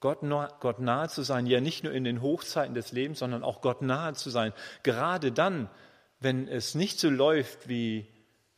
Gott, 0.00 0.22
Gott 0.58 0.80
nahe 0.80 1.08
zu 1.08 1.22
sein, 1.22 1.46
ja 1.46 1.60
nicht 1.60 1.84
nur 1.84 1.92
in 1.92 2.02
den 2.02 2.20
Hochzeiten 2.20 2.74
des 2.74 2.90
Lebens, 2.90 3.20
sondern 3.20 3.44
auch 3.44 3.60
Gott 3.60 3.80
nahe 3.80 4.14
zu 4.14 4.28
sein. 4.28 4.52
Gerade 4.82 5.30
dann, 5.30 5.70
wenn 6.18 6.48
es 6.48 6.74
nicht 6.74 6.98
so 6.98 7.10
läuft, 7.10 7.68
wie 7.68 8.08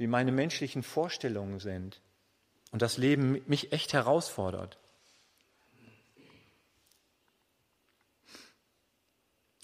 wie 0.03 0.09
meine 0.09 0.33
menschlichen 0.33 0.83
Vorstellungen 0.83 1.61
sind 1.61 2.01
und 2.73 2.83
das 2.83 2.97
Leben 2.99 3.41
mich 3.47 3.71
echt 3.71 3.93
herausfordert. 3.93 4.77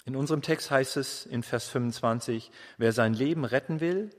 In 0.05 0.15
unserem 0.15 0.41
Text 0.41 0.71
heißt 0.71 0.95
es 0.95 1.25
in 1.25 1.43
Vers 1.43 1.67
25, 1.67 2.51
wer 2.77 2.93
sein 2.93 3.13
Leben 3.13 3.43
retten 3.43 3.81
will, 3.81 4.11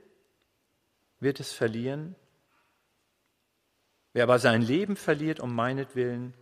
wird 1.19 1.39
es 1.39 1.51
verlieren. 1.53 2.15
Wer 4.13 4.21
aber 4.21 4.37
sein 4.37 4.61
Leben 4.61 4.97
verliert 4.97 5.39
um 5.39 5.55
meinetwillen, 5.55 6.35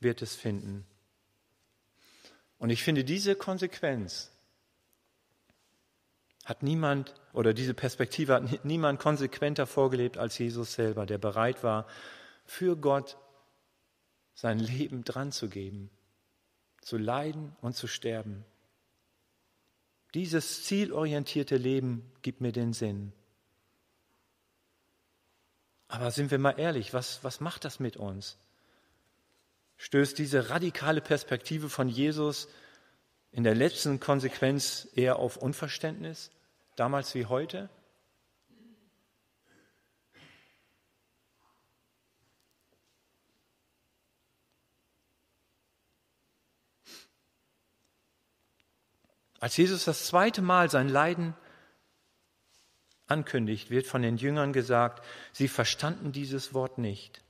wird 0.00 0.20
es 0.20 0.34
finden. 0.34 0.84
Und 2.58 2.70
ich 2.70 2.82
finde 2.82 3.04
diese 3.04 3.36
Konsequenz 3.36 4.35
hat 6.46 6.62
niemand 6.62 7.12
oder 7.32 7.52
diese 7.52 7.74
Perspektive 7.74 8.34
hat 8.34 8.64
niemand 8.64 9.00
konsequenter 9.00 9.66
vorgelebt 9.66 10.16
als 10.16 10.38
Jesus 10.38 10.72
selber, 10.74 11.04
der 11.04 11.18
bereit 11.18 11.64
war, 11.64 11.86
für 12.44 12.76
Gott 12.76 13.18
sein 14.32 14.60
Leben 14.60 15.02
dran 15.02 15.32
zu 15.32 15.48
geben, 15.48 15.90
zu 16.80 16.98
leiden 16.98 17.56
und 17.60 17.74
zu 17.74 17.88
sterben. 17.88 18.44
Dieses 20.14 20.62
zielorientierte 20.64 21.56
Leben 21.56 22.12
gibt 22.22 22.40
mir 22.40 22.52
den 22.52 22.72
Sinn. 22.72 23.12
Aber 25.88 26.12
sind 26.12 26.30
wir 26.30 26.38
mal 26.38 26.58
ehrlich, 26.58 26.94
was, 26.94 27.24
was 27.24 27.40
macht 27.40 27.64
das 27.64 27.80
mit 27.80 27.96
uns? 27.96 28.38
Stößt 29.78 30.16
diese 30.16 30.48
radikale 30.48 31.00
Perspektive 31.00 31.68
von 31.68 31.88
Jesus 31.88 32.48
in 33.32 33.42
der 33.42 33.56
letzten 33.56 33.98
Konsequenz 33.98 34.88
eher 34.94 35.16
auf 35.16 35.36
Unverständnis, 35.36 36.30
damals 36.76 37.14
wie 37.14 37.26
heute? 37.26 37.68
Als 49.38 49.56
Jesus 49.56 49.84
das 49.84 50.06
zweite 50.06 50.42
Mal 50.42 50.70
sein 50.70 50.88
Leiden 50.88 51.34
ankündigt, 53.06 53.70
wird 53.70 53.86
von 53.86 54.02
den 54.02 54.16
Jüngern 54.16 54.52
gesagt, 54.52 55.04
sie 55.32 55.48
verstanden 55.48 56.12
dieses 56.12 56.54
Wort 56.54 56.78
nicht 56.78 57.22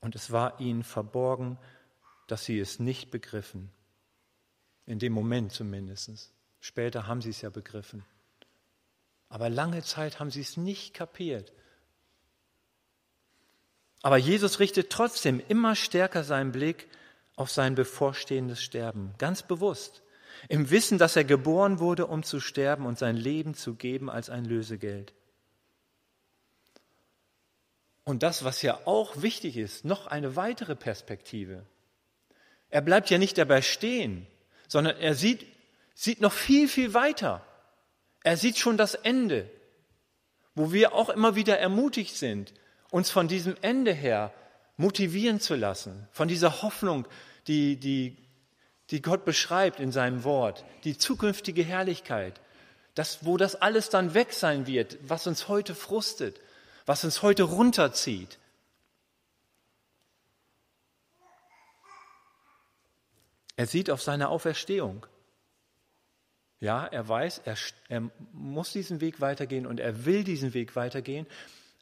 und 0.00 0.14
es 0.14 0.30
war 0.30 0.60
ihnen 0.60 0.84
verborgen, 0.84 1.58
dass 2.26 2.44
sie 2.44 2.58
es 2.58 2.78
nicht 2.78 3.10
begriffen. 3.10 3.70
In 4.86 4.98
dem 4.98 5.12
Moment 5.12 5.52
zumindest. 5.52 6.32
Später 6.60 7.06
haben 7.06 7.20
sie 7.20 7.30
es 7.30 7.42
ja 7.42 7.50
begriffen. 7.50 8.04
Aber 9.28 9.50
lange 9.50 9.82
Zeit 9.82 10.20
haben 10.20 10.30
sie 10.30 10.40
es 10.40 10.56
nicht 10.56 10.94
kapiert. 10.94 11.52
Aber 14.02 14.16
Jesus 14.16 14.60
richtet 14.60 14.90
trotzdem 14.90 15.42
immer 15.48 15.74
stärker 15.74 16.24
seinen 16.24 16.52
Blick 16.52 16.88
auf 17.36 17.50
sein 17.50 17.74
bevorstehendes 17.74 18.62
Sterben, 18.62 19.14
ganz 19.18 19.42
bewusst, 19.42 20.02
im 20.48 20.70
Wissen, 20.70 20.98
dass 20.98 21.16
er 21.16 21.24
geboren 21.24 21.78
wurde, 21.78 22.06
um 22.06 22.22
zu 22.22 22.40
sterben 22.40 22.86
und 22.86 22.98
sein 22.98 23.16
Leben 23.16 23.54
zu 23.54 23.74
geben 23.74 24.08
als 24.08 24.30
ein 24.30 24.44
Lösegeld. 24.44 25.12
Und 28.04 28.22
das, 28.22 28.44
was 28.44 28.62
ja 28.62 28.80
auch 28.86 29.20
wichtig 29.20 29.56
ist, 29.56 29.84
noch 29.84 30.06
eine 30.06 30.36
weitere 30.36 30.74
Perspektive. 30.74 31.66
Er 32.70 32.80
bleibt 32.80 33.10
ja 33.10 33.18
nicht 33.18 33.36
dabei 33.36 33.62
stehen, 33.62 34.26
sondern 34.66 34.96
er 34.96 35.14
sieht, 35.14 35.44
sieht 35.94 36.20
noch 36.20 36.32
viel, 36.32 36.68
viel 36.68 36.94
weiter. 36.94 37.44
Er 38.28 38.36
sieht 38.36 38.58
schon 38.58 38.76
das 38.76 38.94
Ende, 38.94 39.50
wo 40.54 40.70
wir 40.70 40.92
auch 40.92 41.08
immer 41.08 41.34
wieder 41.34 41.58
ermutigt 41.58 42.14
sind, 42.14 42.52
uns 42.90 43.10
von 43.10 43.26
diesem 43.26 43.56
Ende 43.62 43.94
her 43.94 44.34
motivieren 44.76 45.40
zu 45.40 45.54
lassen, 45.54 46.06
von 46.12 46.28
dieser 46.28 46.60
Hoffnung, 46.60 47.08
die, 47.46 47.76
die, 47.76 48.18
die 48.90 49.00
Gott 49.00 49.24
beschreibt 49.24 49.80
in 49.80 49.92
seinem 49.92 50.24
Wort, 50.24 50.66
die 50.84 50.98
zukünftige 50.98 51.64
Herrlichkeit, 51.64 52.38
das, 52.94 53.24
wo 53.24 53.38
das 53.38 53.54
alles 53.54 53.88
dann 53.88 54.12
weg 54.12 54.34
sein 54.34 54.66
wird, 54.66 54.98
was 55.08 55.26
uns 55.26 55.48
heute 55.48 55.74
frustet, 55.74 56.38
was 56.84 57.04
uns 57.04 57.22
heute 57.22 57.44
runterzieht. 57.44 58.38
Er 63.56 63.66
sieht 63.66 63.88
auf 63.90 64.02
seine 64.02 64.28
Auferstehung. 64.28 65.06
Ja, 66.60 66.86
er 66.86 67.08
weiß, 67.08 67.42
er, 67.44 67.56
er, 67.88 68.10
muss 68.32 68.72
diesen 68.72 69.00
Weg 69.00 69.20
weitergehen 69.20 69.66
und 69.66 69.78
er 69.78 70.04
will 70.04 70.24
diesen 70.24 70.54
Weg 70.54 70.74
weitergehen, 70.74 71.26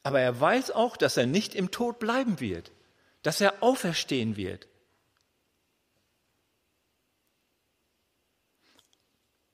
aber 0.03 0.21
er 0.21 0.39
weiß 0.39 0.71
auch, 0.71 0.97
dass 0.97 1.17
er 1.17 1.27
nicht 1.27 1.55
im 1.55 1.71
Tod 1.71 1.99
bleiben 1.99 2.41
wird, 2.41 2.73
dass 3.23 3.41
er 3.41 3.63
auferstehen 3.63 4.37
wird. 4.37 4.69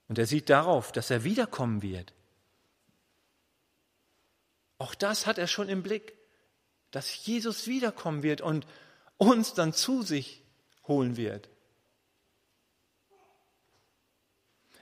Und 0.09 0.19
er 0.19 0.27
sieht 0.27 0.51
darauf, 0.51 0.93
dass 0.93 1.11
er 1.11 1.25
wiederkommen 1.25 1.81
wird. 1.81 2.13
Auch 4.79 4.95
das 4.95 5.27
hat 5.27 5.39
er 5.39 5.47
schon 5.47 5.69
im 5.69 5.83
Blick, 5.83 6.15
dass 6.91 7.25
Jesus 7.25 7.67
wiederkommen 7.67 8.23
wird 8.23 8.41
und 8.41 8.67
uns 9.17 9.55
dann 9.55 9.73
zu 9.73 10.03
sich 10.03 10.43
holen 10.87 11.17
wird. 11.17 11.49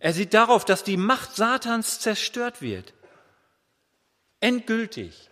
Er 0.00 0.14
sieht 0.14 0.32
darauf, 0.34 0.64
dass 0.64 0.82
die 0.82 0.96
Macht 0.96 1.36
Satans 1.36 2.00
zerstört 2.00 2.62
wird. 2.62 2.94
Endgültig. 4.40 5.30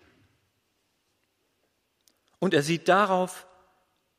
Und 2.38 2.52
er 2.52 2.62
sieht 2.62 2.86
darauf, 2.86 3.46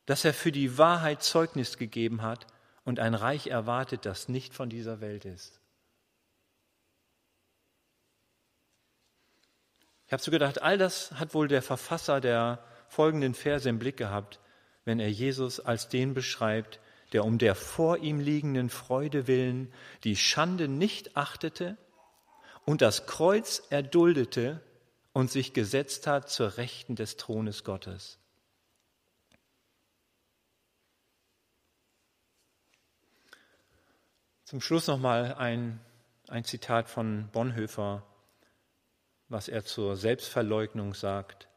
dass 0.08 0.26
er 0.26 0.34
für 0.34 0.52
die 0.52 0.80
Wahrheit 0.80 1.22
Zeugnis 1.22 1.78
gegeben 1.78 2.24
hat 2.24 2.48
und 2.84 3.00
ein 3.00 3.14
Reich 3.14 3.48
erwartet, 3.48 4.08
das 4.08 4.28
nicht 4.28 4.56
von 4.56 4.70
dieser 4.70 5.02
Welt 5.02 5.24
ist. 5.24 5.62
Ich 10.08 10.14
habe 10.14 10.24
so 10.24 10.32
gedacht, 10.32 10.64
all 10.64 10.80
das 10.80 11.12
hat 11.12 11.36
wohl 11.36 11.48
der 11.48 11.62
Verfasser 11.62 12.20
der 12.20 12.66
folgenden 12.88 13.36
Verse 13.36 13.70
im 13.70 13.78
Blick 13.78 13.98
gehabt, 13.98 14.40
wenn 14.84 15.00
er 15.00 15.12
Jesus 15.12 15.60
als 15.60 15.90
den 15.90 16.16
beschreibt, 16.16 16.80
der 17.14 17.26
um 17.26 17.38
der 17.38 17.56
vor 17.56 17.98
ihm 17.98 18.20
liegenden 18.20 18.70
Freude 18.70 19.28
willen 19.28 19.74
die 20.04 20.16
Schande 20.16 20.68
nicht 20.68 21.18
achtete 21.18 21.78
und 22.66 22.82
das 22.82 23.08
Kreuz 23.08 23.64
erduldete 23.70 24.62
und 25.12 25.32
sich 25.32 25.54
gesetzt 25.54 26.06
hat 26.06 26.30
zur 26.30 26.58
Rechten 26.58 26.96
des 26.96 27.18
Thrones 27.18 27.64
Gottes. 27.64 28.20
Zum 34.44 34.62
Schluss 34.62 34.88
nochmal 34.88 35.36
ein, 35.36 35.80
ein 36.28 36.44
Zitat 36.44 36.90
von 36.90 37.30
Bonhoeffer, 37.32 38.04
was 39.28 39.48
er 39.48 39.64
zur 39.64 39.96
Selbstverleugnung 39.96 40.96
sagt. 40.96 41.48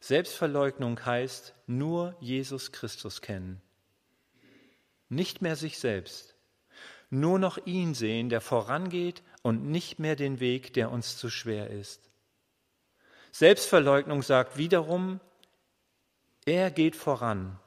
Selbstverleugnung 0.00 1.04
heißt 1.04 1.54
nur 1.66 2.16
Jesus 2.20 2.72
Christus 2.72 3.20
kennen 3.20 3.60
nicht 5.08 5.42
mehr 5.42 5.56
sich 5.56 5.78
selbst, 5.78 6.34
nur 7.10 7.38
noch 7.38 7.58
ihn 7.66 7.94
sehen, 7.94 8.28
der 8.28 8.40
vorangeht 8.40 9.22
und 9.42 9.64
nicht 9.64 9.98
mehr 9.98 10.16
den 10.16 10.40
Weg, 10.40 10.74
der 10.74 10.90
uns 10.90 11.16
zu 11.16 11.30
schwer 11.30 11.70
ist. 11.70 12.10
Selbstverleugnung 13.32 14.22
sagt 14.22 14.56
wiederum, 14.56 15.20
er 16.44 16.70
geht 16.70 16.96
voran, 16.96 17.58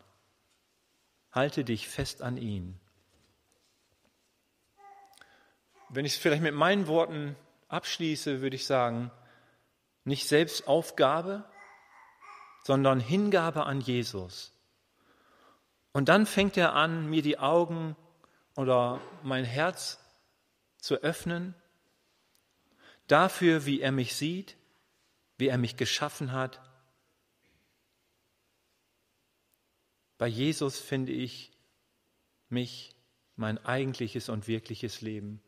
halte 1.32 1.64
dich 1.64 1.88
fest 1.88 2.22
an 2.22 2.38
ihn. 2.38 2.80
Wenn 5.90 6.06
ich 6.06 6.14
es 6.14 6.20
vielleicht 6.20 6.42
mit 6.42 6.56
meinen 6.56 6.88
Worten 6.88 7.36
abschließe, 7.68 8.42
würde 8.42 8.56
ich 8.56 8.66
sagen, 8.66 9.12
nicht 10.04 10.28
Selbstaufgabe, 10.28 11.44
sondern 12.64 13.00
Hingabe 13.00 13.66
an 13.66 13.82
Jesus. 13.82 14.54
Und 15.94 16.10
dann 16.10 16.26
fängt 16.26 16.58
er 16.58 16.74
an, 16.74 17.10
mir 17.10 17.22
die 17.22 17.38
Augen 17.38 17.96
oder 18.56 19.02
mein 19.24 19.44
Herz 19.44 20.00
zu 20.78 20.96
öffnen 20.96 21.54
dafür, 23.08 23.66
wie 23.66 23.82
er 23.82 23.92
mich 23.92 24.16
sieht, 24.16 24.56
wie 25.38 25.48
er 25.48 25.58
mich 25.58 25.76
geschaffen 25.76 26.32
hat. 26.32 26.62
Bei 30.18 30.28
Jesus 30.28 30.80
finde 30.80 31.12
ich 31.12 31.52
mich, 32.48 32.96
mein 33.36 33.58
eigentliches 33.66 34.30
und 34.30 34.48
wirkliches 34.48 35.02
Leben. 35.02 35.42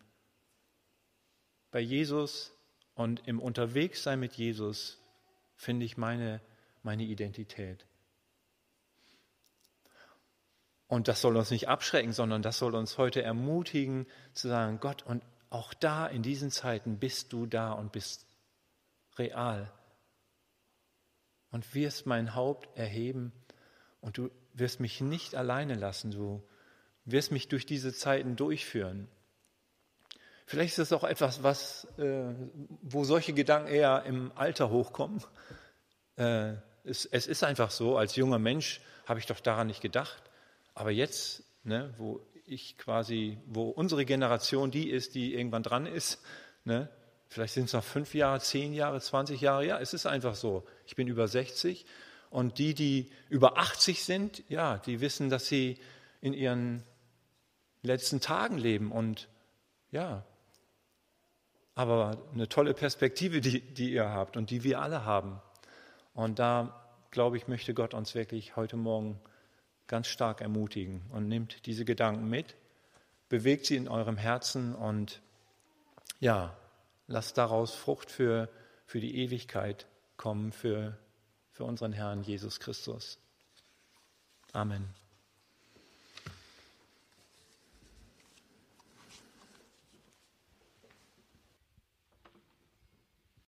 Bei 1.70 1.80
Jesus 1.80 2.52
und 2.96 3.28
im 3.28 3.40
Unterwegssein 3.40 4.20
mit 4.20 4.34
Jesus 4.34 5.00
finde 5.56 5.86
ich 5.86 5.96
meine, 5.96 6.42
meine 6.82 7.04
Identität. 7.04 7.86
Und 10.88 11.08
das 11.08 11.22
soll 11.22 11.38
uns 11.38 11.50
nicht 11.52 11.68
abschrecken, 11.68 12.12
sondern 12.12 12.42
das 12.42 12.58
soll 12.58 12.76
uns 12.76 12.98
heute 12.98 13.22
ermutigen 13.22 14.06
zu 14.34 14.48
sagen, 14.48 14.80
Gott, 14.80 15.04
und 15.04 15.24
auch 15.50 15.74
da 15.74 16.08
in 16.08 16.24
diesen 16.24 16.52
Zeiten 16.52 16.98
bist 16.98 17.32
du 17.34 17.46
da 17.46 17.72
und 17.74 17.92
bist 17.92 18.26
real. 19.18 19.72
Und 21.52 21.76
wirst 21.76 22.06
mein 22.06 22.34
Haupt 22.36 22.76
erheben 22.76 23.32
und 24.02 24.18
du 24.18 24.32
wirst 24.54 24.80
mich 24.80 25.02
nicht 25.02 25.36
alleine 25.36 25.76
lassen, 25.76 26.12
du 26.12 26.44
wirst 27.06 27.32
mich 27.32 27.48
durch 27.48 27.66
diese 27.66 27.94
Zeiten 27.94 28.36
durchführen. 28.36 29.08
Vielleicht 30.46 30.74
ist 30.74 30.80
es 30.80 30.94
auch 30.94 31.04
etwas, 31.04 31.44
was, 31.44 31.86
äh, 31.98 32.34
wo 32.82 33.04
solche 33.04 33.34
Gedanken 33.34 33.70
eher 33.70 34.04
im 34.06 34.32
Alter 34.36 34.70
hochkommen. 34.70 35.24
Äh, 36.16 36.54
es, 36.84 37.06
es 37.06 37.28
ist 37.28 37.44
einfach 37.44 37.72
so, 37.72 37.98
als 37.98 38.16
junger 38.16 38.40
Mensch 38.40 38.82
habe 39.06 39.20
ich 39.20 39.26
doch 39.26 39.40
daran 39.40 39.68
nicht 39.68 39.82
gedacht. 39.82 40.22
Aber 40.76 40.92
jetzt, 40.92 41.44
ne, 41.64 41.94
wo 41.98 42.26
ich 42.46 42.78
quasi, 42.78 43.38
wo 43.46 43.70
unsere 43.70 44.06
Generation 44.06 44.72
die 44.72 44.90
ist, 44.90 45.16
die 45.16 45.34
irgendwann 45.34 45.64
dran 45.64 45.86
ist, 45.86 46.22
ne, 46.66 46.90
vielleicht 47.28 47.54
sind 47.54 47.66
es 47.66 47.74
noch 47.74 47.84
fünf 47.84 48.14
Jahre, 48.14 48.40
zehn 48.40 48.74
Jahre, 48.74 49.00
20 49.00 49.42
Jahre, 49.42 49.66
ja, 49.66 49.80
es 49.80 49.94
ist 49.94 50.06
einfach 50.06 50.36
so. 50.36 50.64
Ich 50.86 50.96
bin 50.96 51.08
über 51.08 51.28
60 51.28 51.86
und 52.30 52.58
die, 52.58 52.74
die 52.74 53.12
über 53.30 53.58
80 53.58 54.04
sind, 54.04 54.44
ja, 54.50 54.78
die 54.80 55.02
wissen, 55.02 55.30
dass 55.30 55.48
sie 55.48 55.78
in 56.22 56.34
ihren 56.34 56.84
letzten 57.82 58.22
Tagen 58.22 58.58
leben 58.58 58.92
und 58.92 59.28
ja, 59.92 60.26
aber 61.76 62.18
eine 62.34 62.48
tolle 62.48 62.74
Perspektive, 62.74 63.42
die, 63.42 63.62
die 63.62 63.92
ihr 63.92 64.10
habt 64.10 64.38
und 64.38 64.50
die 64.52 64.64
wir 64.64 64.80
alle 64.82 65.06
haben. 65.06 65.42
Und 66.14 66.38
da, 66.38 66.86
glaube 67.10 67.38
ich, 67.38 67.48
möchte 67.48 67.74
Gott 67.74 67.94
uns 67.94 68.14
wirklich 68.14 68.56
heute 68.56 68.78
Morgen 68.78 69.20
ganz 69.94 70.08
stark 70.08 70.42
ermutigen 70.42 71.04
und 71.12 71.28
nimmt 71.28 71.68
diese 71.68 71.86
Gedanken 71.86 72.28
mit, 72.28 72.56
bewegt 73.30 73.68
sie 73.68 73.76
in 73.76 73.88
eurem 73.88 74.18
Herzen 74.18 74.74
und 74.74 75.22
ja, 76.20 76.58
lasst 77.06 77.38
daraus 77.38 77.76
Frucht 77.76 78.10
für, 78.10 78.50
für 78.88 79.00
die 79.00 79.16
Ewigkeit 79.20 79.86
kommen, 80.18 80.52
für, 80.52 80.98
für 81.52 81.66
unseren 81.66 81.94
Herrn 81.94 82.24
Jesus 82.24 82.60
Christus. 82.60 83.20
Amen. 84.52 85.03